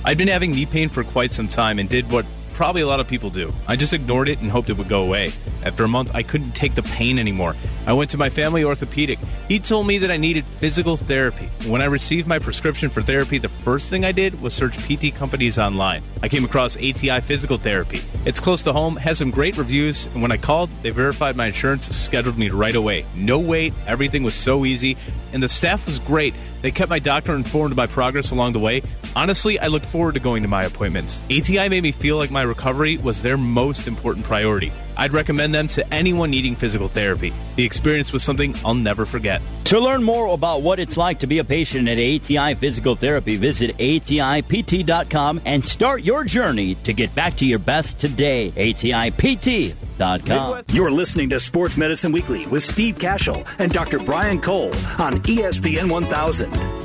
I'd 0.05 0.19
been 0.19 0.29
having 0.29 0.53
knee 0.53 0.67
pain 0.67 0.89
for 0.89 1.05
quite 1.05 1.33
some 1.33 1.49
time 1.49 1.79
and 1.79 1.89
did 1.89 2.11
what 2.11 2.25
probably 2.55 2.81
a 2.81 2.87
lot 2.87 3.01
of 3.01 3.09
people 3.09 3.29
do. 3.29 3.53
I 3.69 3.77
just 3.77 3.93
ignored 3.93 4.29
it 4.29 4.41
and 4.41 4.51
hoped 4.51 4.71
it 4.71 4.79
would 4.79 4.89
go 4.89 5.03
away. 5.05 5.33
After 5.65 5.85
a 5.85 5.89
month, 5.89 6.11
I 6.15 6.23
couldn't 6.23 6.53
take 6.53 6.75
the 6.75 6.83
pain 6.83 7.19
anymore. 7.19 7.57
I 7.87 7.93
went 7.93 8.11
to 8.11 8.19
my 8.19 8.29
family 8.29 8.65
orthopedic. 8.65 9.19
He 9.49 9.59
told 9.59 9.87
me 9.87 9.99
that 9.99 10.11
I 10.11 10.17
needed 10.17 10.45
physical 10.45 10.97
therapy. 10.97 11.49
When 11.67 11.83
I 11.83 11.87
received 11.87 12.27
my 12.27 12.39
prescription 12.39 12.91
for 12.91 13.03
therapy, 13.03 13.39
the 13.39 13.49
first 13.49 13.91
thing 13.91 14.05
I 14.05 14.13
did 14.13 14.41
was 14.41 14.55
search 14.55 14.77
PT 14.79 15.15
companies 15.15 15.59
online. 15.59 16.03
I 16.23 16.29
came 16.29 16.45
across 16.45 16.77
ATI 16.77 17.21
Physical 17.21 17.57
Therapy. 17.57 18.03
It's 18.25 18.41
close 18.41 18.63
to 18.63 18.73
home, 18.73 18.97
has 18.97 19.19
some 19.19 19.31
great 19.31 19.57
reviews, 19.57 20.07
and 20.07 20.23
when 20.23 20.33
I 20.33 20.37
called, 20.37 20.71
they 20.83 20.91
verified 20.91 21.37
my 21.37 21.47
insurance, 21.47 21.89
scheduled 21.89 22.39
me 22.39 22.51
right 22.51 22.77
away. 22.77 23.05
No 23.17 23.39
wait, 23.39 23.75
everything 23.87 24.23
was 24.23 24.35
so 24.35 24.65
easy, 24.65 24.97
and 25.33 25.43
the 25.43 25.49
staff 25.49 25.87
was 25.87 25.99
great. 25.99 26.35
They 26.63 26.71
kept 26.71 26.91
my 26.91 27.01
doctor 27.01 27.35
informed 27.35 27.73
of 27.73 27.77
my 27.77 27.87
progress 27.87 28.31
along 28.31 28.53
the 28.53 28.61
way. 28.61 28.83
Honestly, 29.17 29.59
I 29.59 29.67
look 29.67 29.85
forward 29.85 30.15
to 30.15 30.21
going 30.21 30.43
to 30.43 30.49
my 30.49 30.63
appointments. 30.65 31.21
ATI 31.25 31.69
made 31.69 31.83
me 31.83 31.93
feel 31.93 32.17
like 32.17 32.31
my 32.31 32.43
recovery 32.43 32.97
was 32.99 33.21
their 33.21 33.37
most 33.37 33.87
important 33.87 34.25
priority. 34.25 34.73
I'd 34.97 35.13
recommend 35.13 35.55
them 35.55 35.67
to 35.69 35.93
anyone 35.93 36.31
needing 36.31 36.55
physical 36.55 36.89
therapy. 36.89 37.33
The 37.57 37.65
experience 37.65 38.13
was 38.13 38.23
something 38.23 38.55
I'll 38.65 38.75
never 38.75 39.07
forget. 39.07 39.43
To 39.65 39.81
learn 39.81 40.03
more 40.03 40.35
about 40.35 40.63
what 40.63 40.79
it's 40.79 40.97
like 40.97 41.21
to 41.21 41.27
be 41.27 41.39
a 41.39 41.45
patient 41.45 41.89
at 41.89 41.99
ATI 41.99 42.55
Physical 42.55 42.95
Therapy, 42.95 43.37
visit 43.37 43.77
ATIPT.com 43.79 45.41
and 45.45 45.65
start 45.65 46.03
your 46.03 46.25
journey 46.25 46.75
to 46.77 46.93
get 46.93 47.15
back 47.15 47.37
to 47.39 47.47
your 47.47 47.59
best 47.59 47.99
today. 47.99 48.53
ATIPT.com. 48.53 50.63
You're 50.73 50.91
listening 50.91 51.31
to 51.31 51.41
Sports 51.41 51.77
Medicine 51.77 52.13
Weekly 52.13 52.47
with 52.47 52.63
Steve 52.63 52.97
Kashul 52.97 53.49
and 53.59 53.73
Dr. 53.73 53.99
Brian 53.99 54.41
Cole 54.41 54.73
on 54.99 55.21
ESPN 55.23 55.91
1000. 55.91 56.83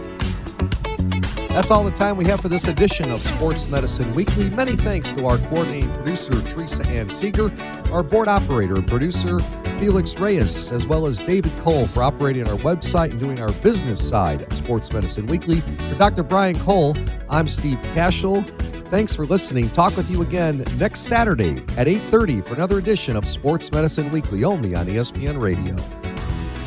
That's 1.58 1.72
all 1.72 1.84
the 1.84 1.90
time 1.90 2.18
we 2.18 2.26
have 2.26 2.42
for 2.42 2.50
this 2.50 2.68
edition 2.68 3.12
of 3.12 3.20
Sports 3.20 3.68
Medicine 3.68 4.14
Weekly. 4.14 4.52
Many 4.52 4.76
thanks 4.76 5.12
to 5.14 5.26
our 5.26 5.40
coordinating 5.40 5.92
producer, 5.92 6.40
Teresa 6.44 6.86
Ann 6.86 7.10
Seeger, 7.10 7.50
our 7.92 8.04
board 8.04 8.28
operator 8.28 8.76
and 8.76 8.88
producer, 8.88 9.40
Felix 9.80 10.18
Reyes, 10.18 10.72
as 10.72 10.88
well 10.88 11.08
as 11.08 11.20
David 11.20 11.52
Cole 11.60 11.88
for 11.88 12.04
operating 12.04 12.48
our 12.48 12.58
website 12.58 13.12
and 13.12 13.20
doing 13.20 13.40
our 13.40 13.52
business 13.54 14.08
side 14.08 14.42
of 14.42 14.54
Sports 14.54 14.92
Medicine 14.92 15.26
Weekly. 15.28 15.62
For 15.62 15.96
Dr. 15.96 16.24
Brian 16.24 16.60
Cole, 16.60 16.96
I'm 17.30 17.48
Steve 17.48 17.78
Kashul. 17.94 18.46
Thanks 18.88 19.16
for 19.16 19.26
listening. 19.26 19.70
Talk 19.70 19.96
with 19.98 20.10
you 20.10 20.22
again 20.22 20.64
next 20.78 21.02
Saturday 21.02 21.64
at 21.78 21.88
8:30 21.88 22.42
for 22.42 22.54
another 22.54 22.78
edition 22.78 23.16
of 23.16 23.28
Sports 23.28 23.72
Medicine 23.72 24.12
Weekly 24.12 24.44
only 24.44 24.76
on 24.76 24.88
ESPN 24.88 25.40
Radio. 25.42 25.76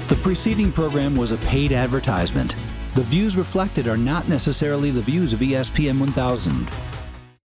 The 0.09 0.17
preceding 0.17 0.73
program 0.73 1.17
was 1.17 1.33
a 1.33 1.39
paid 1.39 1.73
advertisement. 1.73 2.55
The 2.95 3.03
views 3.03 3.37
reflected 3.37 3.87
are 3.87 3.97
not 3.97 4.29
necessarily 4.29 4.91
the 4.91 5.01
views 5.01 5.33
of 5.33 5.41
ESPN 5.41 5.99
1000. 5.99 6.69